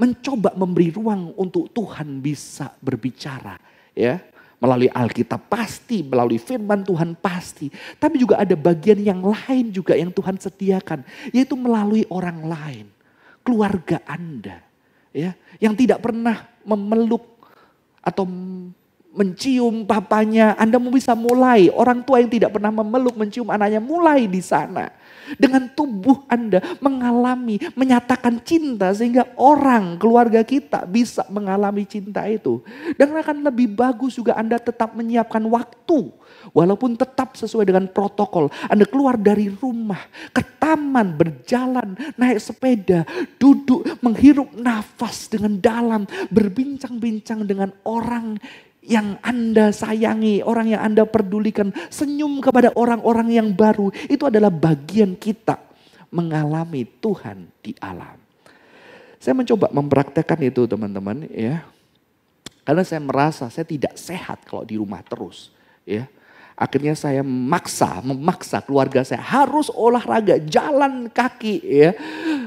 mencoba 0.00 0.56
memberi 0.56 0.88
ruang 0.94 1.36
untuk 1.36 1.68
Tuhan 1.74 2.22
bisa 2.24 2.72
berbicara. 2.80 3.58
Ya, 3.92 4.22
Melalui 4.60 4.92
Alkitab 4.92 5.48
pasti, 5.48 6.04
melalui 6.04 6.36
firman 6.36 6.84
Tuhan 6.84 7.16
pasti. 7.16 7.72
Tapi 7.96 8.20
juga 8.20 8.36
ada 8.36 8.52
bagian 8.52 9.00
yang 9.00 9.24
lain 9.24 9.72
juga 9.72 9.96
yang 9.96 10.12
Tuhan 10.12 10.36
sediakan. 10.36 11.00
Yaitu 11.32 11.56
melalui 11.56 12.04
orang 12.12 12.44
lain. 12.44 12.86
Keluarga 13.40 14.04
Anda. 14.04 14.60
ya 15.16 15.32
Yang 15.56 15.88
tidak 15.88 16.04
pernah 16.04 16.44
memeluk 16.60 17.24
atau 18.04 18.28
mencium 19.10 19.84
papanya, 19.86 20.54
Anda 20.54 20.78
bisa 20.78 21.18
mulai. 21.18 21.68
Orang 21.70 22.06
tua 22.06 22.22
yang 22.22 22.30
tidak 22.30 22.54
pernah 22.54 22.70
memeluk, 22.70 23.18
mencium 23.18 23.50
anaknya, 23.50 23.82
mulai 23.82 24.30
di 24.30 24.42
sana 24.42 24.90
dengan 25.38 25.70
tubuh 25.70 26.26
Anda 26.26 26.58
mengalami, 26.82 27.60
menyatakan 27.76 28.40
cinta 28.42 28.90
sehingga 28.90 29.30
orang, 29.38 30.00
keluarga 30.00 30.42
kita 30.42 30.88
bisa 30.88 31.26
mengalami 31.30 31.84
cinta 31.86 32.24
itu. 32.26 32.64
Dan 32.96 33.14
akan 33.14 33.46
lebih 33.46 33.70
bagus 33.70 34.16
juga 34.16 34.34
Anda 34.34 34.58
tetap 34.58 34.96
menyiapkan 34.96 35.44
waktu. 35.46 36.10
Walaupun 36.56 36.96
tetap 36.96 37.36
sesuai 37.36 37.68
dengan 37.68 37.84
protokol. 37.90 38.48
Anda 38.66 38.88
keluar 38.88 39.20
dari 39.20 39.52
rumah, 39.52 40.00
ke 40.32 40.40
taman, 40.56 41.12
berjalan, 41.14 41.94
naik 42.16 42.40
sepeda, 42.40 43.04
duduk, 43.36 43.84
menghirup 44.00 44.48
nafas 44.56 45.28
dengan 45.28 45.60
dalam, 45.60 46.02
berbincang-bincang 46.32 47.44
dengan 47.44 47.70
orang 47.84 48.40
yang 48.80 49.20
Anda 49.20 49.70
sayangi, 49.70 50.40
orang 50.40 50.72
yang 50.72 50.82
Anda 50.82 51.04
pedulikan, 51.04 51.72
senyum 51.92 52.40
kepada 52.40 52.72
orang-orang 52.74 53.28
yang 53.32 53.48
baru, 53.52 53.92
itu 54.08 54.24
adalah 54.24 54.48
bagian 54.48 55.16
kita 55.16 55.60
mengalami 56.10 56.88
Tuhan 56.98 57.48
di 57.62 57.76
alam. 57.78 58.18
Saya 59.20 59.36
mencoba 59.36 59.68
mempraktekkan 59.68 60.40
itu 60.40 60.64
teman-teman 60.64 61.28
ya. 61.28 61.62
Karena 62.64 62.82
saya 62.84 63.00
merasa 63.04 63.52
saya 63.52 63.68
tidak 63.68 63.96
sehat 64.00 64.44
kalau 64.48 64.64
di 64.64 64.80
rumah 64.80 65.04
terus 65.04 65.52
ya. 65.84 66.08
Akhirnya 66.60 66.92
saya 66.92 67.24
memaksa, 67.24 68.04
memaksa 68.04 68.60
keluarga 68.60 69.00
saya 69.00 69.24
harus 69.24 69.72
olahraga, 69.72 70.36
jalan 70.44 71.08
kaki 71.08 71.56
ya. 71.64 71.96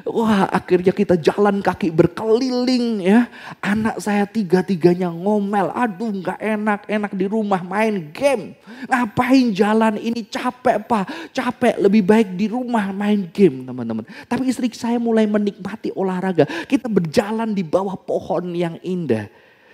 Wah 0.06 0.46
akhirnya 0.54 0.94
kita 0.94 1.18
jalan 1.18 1.66
kaki 1.66 1.90
berkeliling 1.90 3.02
ya. 3.02 3.26
Anak 3.58 3.98
saya 3.98 4.30
tiga-tiganya 4.30 5.10
ngomel, 5.10 5.74
aduh 5.74 6.14
nggak 6.14 6.38
enak, 6.38 6.86
enak 6.86 7.12
di 7.18 7.26
rumah 7.26 7.66
main 7.66 8.14
game. 8.14 8.54
Ngapain 8.86 9.50
jalan 9.50 9.98
ini 9.98 10.30
capek 10.30 10.86
pak, 10.86 11.34
capek 11.34 11.82
lebih 11.82 12.06
baik 12.06 12.38
di 12.38 12.46
rumah 12.54 12.94
main 12.94 13.26
game 13.34 13.66
teman-teman. 13.66 14.06
Tapi 14.30 14.46
istri 14.46 14.70
saya 14.78 15.02
mulai 15.02 15.26
menikmati 15.26 15.90
olahraga. 15.90 16.46
Kita 16.70 16.86
berjalan 16.86 17.58
di 17.58 17.66
bawah 17.66 17.98
pohon 17.98 18.54
yang 18.54 18.78
indah 18.86 19.26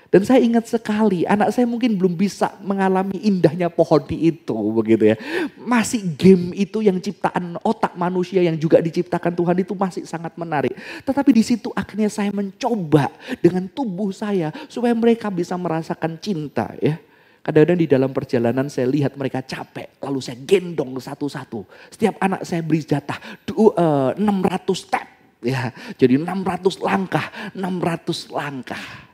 dan 0.10 0.26
saya 0.26 0.42
ingat 0.42 0.66
sekali, 0.66 1.22
anak 1.30 1.54
saya 1.54 1.70
mungkin 1.70 1.94
belum 1.94 2.18
bisa 2.18 2.58
mengalami 2.66 3.22
indahnya 3.22 3.70
pohon 3.70 4.02
itu, 4.10 4.58
begitu 4.74 5.14
ya. 5.14 5.16
Masih 5.54 6.02
game 6.18 6.50
itu 6.58 6.82
yang 6.82 6.98
ciptaan 6.98 7.62
otak 7.62 7.94
manusia 7.94 8.42
yang 8.42 8.58
juga 8.58 8.82
diciptakan 8.82 9.38
Tuhan 9.38 9.62
itu 9.62 9.78
masih 9.78 10.10
sangat 10.10 10.34
menarik. 10.34 10.74
Tetapi 11.06 11.30
di 11.30 11.46
situ 11.46 11.70
akhirnya 11.78 12.10
saya 12.10 12.34
mencoba 12.34 13.14
dengan 13.38 13.70
tubuh 13.70 14.10
saya 14.10 14.50
supaya 14.66 14.98
mereka 14.98 15.30
bisa 15.30 15.54
merasakan 15.54 16.18
cinta 16.18 16.74
ya. 16.82 16.98
Kadang-kadang 17.46 17.80
di 17.80 17.88
dalam 17.88 18.10
perjalanan 18.10 18.66
saya 18.66 18.90
lihat 18.90 19.14
mereka 19.14 19.46
capek, 19.46 20.02
lalu 20.02 20.20
saya 20.26 20.42
gendong 20.42 20.98
satu-satu. 20.98 21.70
Setiap 21.94 22.18
anak 22.18 22.50
saya 22.50 22.66
beri 22.66 22.82
jatah 22.82 23.22
600 23.46 24.18
eh, 24.18 24.74
step 24.74 25.08
ya. 25.46 25.70
Jadi 26.02 26.18
600 26.18 26.82
langkah, 26.82 27.30
600 27.54 28.34
langkah. 28.34 29.09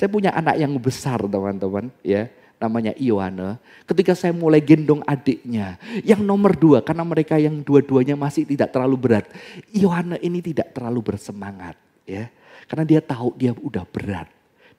Saya 0.00 0.08
punya 0.08 0.32
anak 0.32 0.56
yang 0.56 0.72
besar 0.80 1.20
teman-teman 1.28 1.92
ya 2.00 2.32
namanya 2.56 2.96
Ioana. 2.96 3.60
Ketika 3.84 4.16
saya 4.16 4.32
mulai 4.32 4.64
gendong 4.64 5.04
adiknya, 5.04 5.76
yang 6.00 6.24
nomor 6.24 6.56
dua 6.56 6.80
karena 6.80 7.04
mereka 7.04 7.36
yang 7.36 7.60
dua-duanya 7.60 8.16
masih 8.16 8.48
tidak 8.48 8.72
terlalu 8.72 8.96
berat. 8.96 9.28
Ioana 9.76 10.16
ini 10.24 10.40
tidak 10.40 10.72
terlalu 10.72 11.04
bersemangat 11.04 11.76
ya, 12.08 12.32
karena 12.64 12.84
dia 12.88 13.00
tahu 13.04 13.36
dia 13.36 13.52
udah 13.52 13.84
berat. 13.84 14.24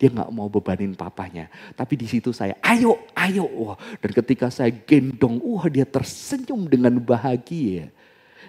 Dia 0.02 0.10
nggak 0.10 0.34
mau 0.34 0.50
bebanin 0.50 0.98
papanya. 0.98 1.54
Tapi 1.78 1.94
di 2.02 2.10
situ 2.10 2.34
saya, 2.34 2.58
ayo, 2.66 3.06
ayo. 3.14 3.46
Wah, 3.46 3.78
dan 4.02 4.18
ketika 4.18 4.50
saya 4.50 4.74
gendong, 4.74 5.38
wah 5.46 5.70
dia 5.70 5.86
tersenyum 5.86 6.66
dengan 6.66 6.98
bahagia. 6.98 7.94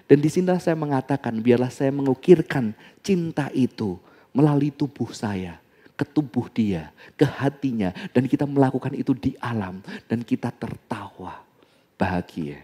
Dan 0.09 0.25
di 0.25 0.29
sini 0.33 0.49
saya 0.57 0.73
mengatakan, 0.73 1.37
biarlah 1.37 1.69
saya 1.69 1.93
mengukirkan 1.93 2.73
cinta 3.05 3.53
itu 3.53 4.01
melalui 4.33 4.73
tubuh 4.73 5.13
saya 5.13 5.62
ke 5.93 6.05
tubuh 6.05 6.49
dia, 6.49 6.89
ke 7.13 7.25
hatinya. 7.25 7.93
Dan 8.11 8.25
kita 8.25 8.49
melakukan 8.49 8.93
itu 8.97 9.13
di 9.13 9.37
alam. 9.39 9.79
Dan 10.09 10.25
kita 10.25 10.49
tertawa 10.53 11.41
bahagia. 11.95 12.59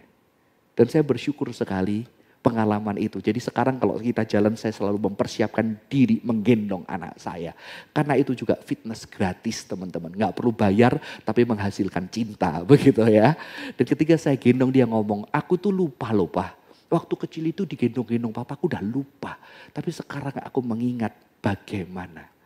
Dan 0.73 0.87
saya 0.87 1.03
bersyukur 1.03 1.51
sekali 1.51 2.07
pengalaman 2.39 2.95
itu. 2.95 3.19
Jadi 3.19 3.39
sekarang 3.43 3.77
kalau 3.77 3.99
kita 3.99 4.23
jalan 4.23 4.55
saya 4.55 4.71
selalu 4.71 5.11
mempersiapkan 5.11 5.75
diri 5.91 6.23
menggendong 6.23 6.87
anak 6.87 7.19
saya. 7.19 7.51
Karena 7.91 8.15
itu 8.15 8.31
juga 8.31 8.55
fitness 8.57 9.03
gratis 9.05 9.67
teman-teman. 9.67 10.15
Nggak 10.15 10.33
perlu 10.39 10.55
bayar 10.55 10.97
tapi 11.27 11.43
menghasilkan 11.43 12.07
cinta 12.07 12.63
begitu 12.69 13.03
ya. 13.05 13.35
Dan 13.75 13.85
ketika 13.85 14.15
saya 14.15 14.39
gendong 14.39 14.71
dia 14.71 14.87
ngomong, 14.87 15.27
aku 15.29 15.59
tuh 15.59 15.71
lupa 15.71 16.15
lupa. 16.15 16.55
Waktu 16.89 17.13
kecil 17.27 17.43
itu 17.53 17.69
digendong-gendong 17.69 18.33
papa 18.33 18.57
aku 18.57 18.65
udah 18.65 18.81
lupa. 18.81 19.37
Tapi 19.69 19.93
sekarang 19.93 20.33
aku 20.41 20.59
mengingat 20.65 21.13
bagaimana. 21.37 22.38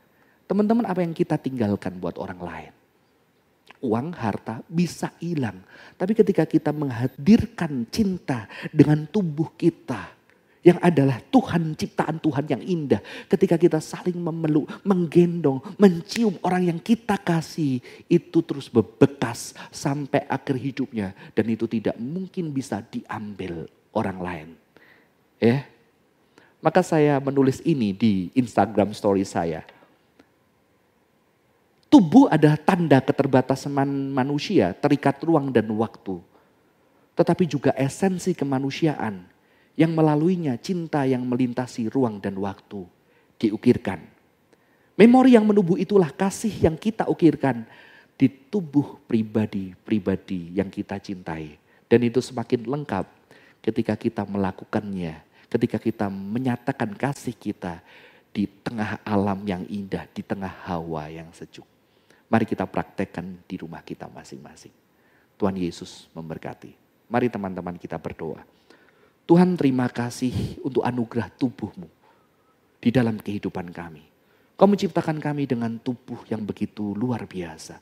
Teman-teman 0.46 0.86
apa 0.86 1.00
yang 1.02 1.16
kita 1.16 1.40
tinggalkan 1.40 1.98
buat 1.98 2.20
orang 2.20 2.42
lain? 2.42 2.74
uang, 3.84 4.16
harta 4.16 4.64
bisa 4.72 5.12
hilang. 5.20 5.60
Tapi 6.00 6.16
ketika 6.16 6.48
kita 6.48 6.72
menghadirkan 6.72 7.84
cinta 7.92 8.48
dengan 8.72 9.04
tubuh 9.04 9.52
kita, 9.60 10.16
yang 10.64 10.80
adalah 10.80 11.20
Tuhan, 11.28 11.76
ciptaan 11.76 12.24
Tuhan 12.24 12.48
yang 12.48 12.64
indah. 12.64 13.04
Ketika 13.28 13.60
kita 13.60 13.84
saling 13.84 14.16
memeluk, 14.16 14.72
menggendong, 14.88 15.60
mencium 15.76 16.40
orang 16.40 16.72
yang 16.72 16.80
kita 16.80 17.20
kasih, 17.20 17.84
itu 18.08 18.40
terus 18.40 18.72
bebekas 18.72 19.52
sampai 19.76 20.24
akhir 20.32 20.56
hidupnya. 20.56 21.12
Dan 21.36 21.52
itu 21.52 21.68
tidak 21.68 22.00
mungkin 22.00 22.56
bisa 22.56 22.80
diambil 22.80 23.68
orang 23.92 24.18
lain. 24.24 24.50
Ya, 25.44 25.68
Maka 26.64 26.80
saya 26.80 27.20
menulis 27.20 27.60
ini 27.68 27.92
di 27.92 28.32
Instagram 28.32 28.96
story 28.96 29.28
saya. 29.28 29.68
Tubuh 31.94 32.26
adalah 32.26 32.58
tanda 32.58 32.98
keterbatasan 33.06 33.70
manusia, 34.10 34.74
terikat 34.74 35.22
ruang 35.22 35.54
dan 35.54 35.70
waktu. 35.78 36.18
Tetapi 37.14 37.46
juga 37.46 37.70
esensi 37.78 38.34
kemanusiaan 38.34 39.22
yang 39.78 39.94
melaluinya 39.94 40.58
cinta 40.58 41.06
yang 41.06 41.22
melintasi 41.22 41.94
ruang 41.94 42.18
dan 42.18 42.34
waktu 42.42 42.82
diukirkan. 43.38 44.02
Memori 44.98 45.38
yang 45.38 45.46
menubuh 45.46 45.78
itulah 45.78 46.10
kasih 46.10 46.66
yang 46.66 46.74
kita 46.74 47.06
ukirkan 47.06 47.62
di 48.18 48.26
tubuh 48.26 48.98
pribadi-pribadi 49.06 50.50
yang 50.58 50.74
kita 50.74 50.98
cintai. 50.98 51.62
Dan 51.86 52.10
itu 52.10 52.26
semakin 52.26 52.74
lengkap 52.74 53.06
ketika 53.62 53.94
kita 53.94 54.26
melakukannya, 54.26 55.22
ketika 55.46 55.78
kita 55.78 56.10
menyatakan 56.10 56.98
kasih 56.98 57.38
kita 57.38 57.86
di 58.34 58.50
tengah 58.50 58.98
alam 59.06 59.46
yang 59.46 59.62
indah, 59.70 60.10
di 60.10 60.26
tengah 60.26 60.50
hawa 60.66 61.06
yang 61.14 61.30
sejuk. 61.30 61.73
Mari 62.34 62.50
kita 62.50 62.66
praktekkan 62.66 63.46
di 63.46 63.62
rumah 63.62 63.86
kita 63.86 64.10
masing-masing. 64.10 64.74
Tuhan 65.38 65.54
Yesus 65.54 66.10
memberkati. 66.18 66.74
Mari 67.06 67.30
teman-teman 67.30 67.78
kita 67.78 68.02
berdoa. 68.02 68.42
Tuhan 69.30 69.54
terima 69.54 69.86
kasih 69.86 70.58
untuk 70.66 70.82
anugerah 70.82 71.30
tubuhmu 71.30 71.86
di 72.82 72.90
dalam 72.90 73.22
kehidupan 73.22 73.70
kami. 73.70 74.02
Kau 74.58 74.66
menciptakan 74.66 75.22
kami 75.22 75.46
dengan 75.46 75.78
tubuh 75.78 76.26
yang 76.26 76.42
begitu 76.42 76.98
luar 76.98 77.30
biasa. 77.30 77.78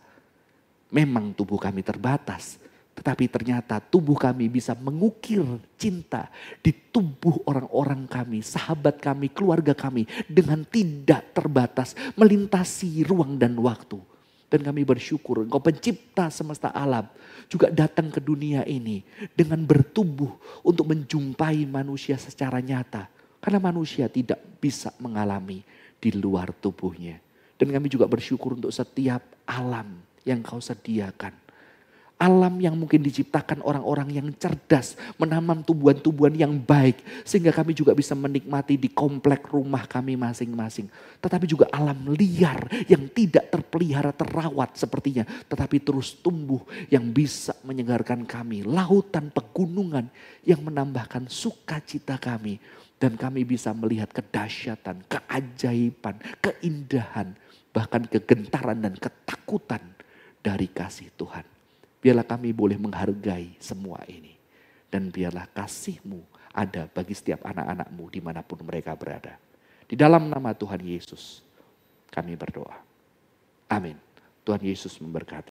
Memang 0.92 1.32
tubuh 1.32 1.56
kami 1.56 1.80
terbatas, 1.80 2.60
tetapi 2.92 3.32
ternyata 3.32 3.80
tubuh 3.80 4.20
kami 4.20 4.52
bisa 4.52 4.76
mengukir 4.76 5.48
cinta 5.80 6.28
di 6.60 6.76
tubuh 6.76 7.40
orang-orang 7.48 8.04
kami, 8.04 8.44
sahabat 8.44 9.00
kami, 9.00 9.32
keluarga 9.32 9.72
kami 9.72 10.04
dengan 10.28 10.68
tidak 10.68 11.32
terbatas, 11.32 11.96
melintasi 12.20 13.08
ruang 13.08 13.40
dan 13.40 13.56
waktu. 13.56 14.11
Dan 14.52 14.68
kami 14.68 14.84
bersyukur 14.84 15.48
engkau 15.48 15.64
pencipta 15.64 16.28
semesta 16.28 16.76
alam 16.76 17.08
juga 17.48 17.72
datang 17.72 18.12
ke 18.12 18.20
dunia 18.20 18.68
ini 18.68 19.00
dengan 19.32 19.64
bertumbuh 19.64 20.28
untuk 20.68 20.92
menjumpai 20.92 21.64
manusia 21.64 22.20
secara 22.20 22.60
nyata. 22.60 23.08
Karena 23.40 23.64
manusia 23.64 24.12
tidak 24.12 24.44
bisa 24.60 24.92
mengalami 25.00 25.64
di 25.98 26.12
luar 26.12 26.52
tubuhnya. 26.52 27.16
Dan 27.56 27.72
kami 27.72 27.88
juga 27.88 28.12
bersyukur 28.12 28.60
untuk 28.60 28.76
setiap 28.76 29.24
alam 29.48 30.04
yang 30.28 30.44
kau 30.44 30.60
sediakan 30.60 31.32
alam 32.22 32.62
yang 32.62 32.78
mungkin 32.78 33.02
diciptakan 33.02 33.66
orang-orang 33.66 34.14
yang 34.14 34.28
cerdas, 34.38 34.94
menanam 35.18 35.66
tumbuhan-tumbuhan 35.66 36.38
yang 36.38 36.54
baik, 36.54 37.02
sehingga 37.26 37.50
kami 37.50 37.74
juga 37.74 37.98
bisa 37.98 38.14
menikmati 38.14 38.78
di 38.78 38.94
komplek 38.94 39.50
rumah 39.50 39.90
kami 39.90 40.14
masing-masing. 40.14 40.86
Tetapi 41.18 41.50
juga 41.50 41.66
alam 41.74 42.14
liar 42.14 42.70
yang 42.86 43.10
tidak 43.10 43.50
terpelihara, 43.50 44.14
terawat 44.14 44.78
sepertinya, 44.78 45.26
tetapi 45.50 45.82
terus 45.82 46.14
tumbuh 46.22 46.62
yang 46.94 47.10
bisa 47.10 47.58
menyegarkan 47.66 48.22
kami. 48.30 48.62
Lautan 48.70 49.34
pegunungan 49.34 50.06
yang 50.46 50.62
menambahkan 50.62 51.26
sukacita 51.26 52.22
kami. 52.22 52.62
Dan 53.02 53.18
kami 53.18 53.42
bisa 53.42 53.74
melihat 53.74 54.14
kedahsyatan, 54.14 55.02
keajaiban, 55.10 56.22
keindahan, 56.38 57.34
bahkan 57.74 58.06
kegentaran 58.06 58.78
dan 58.78 58.94
ketakutan 58.94 59.82
dari 60.46 60.70
kasih 60.70 61.10
Tuhan. 61.18 61.61
Biarlah 62.02 62.26
kami 62.26 62.52
boleh 62.52 62.76
menghargai 62.82 63.56
semua 63.62 64.02
ini. 64.10 64.36
Dan 64.92 65.08
biarlah 65.08 65.48
kasihmu 65.56 66.20
ada 66.52 66.90
bagi 66.92 67.16
setiap 67.16 67.48
anak-anakmu 67.48 68.12
di 68.12 68.20
mana 68.20 68.44
pun 68.44 68.60
mereka 68.66 68.92
berada. 68.98 69.40
Di 69.88 69.96
dalam 69.96 70.28
nama 70.28 70.52
Tuhan 70.52 70.84
Yesus 70.84 71.40
kami 72.12 72.36
berdoa. 72.36 72.76
Amin. 73.72 73.96
Tuhan 74.44 74.60
Yesus 74.60 75.00
memberkati. 75.00 75.50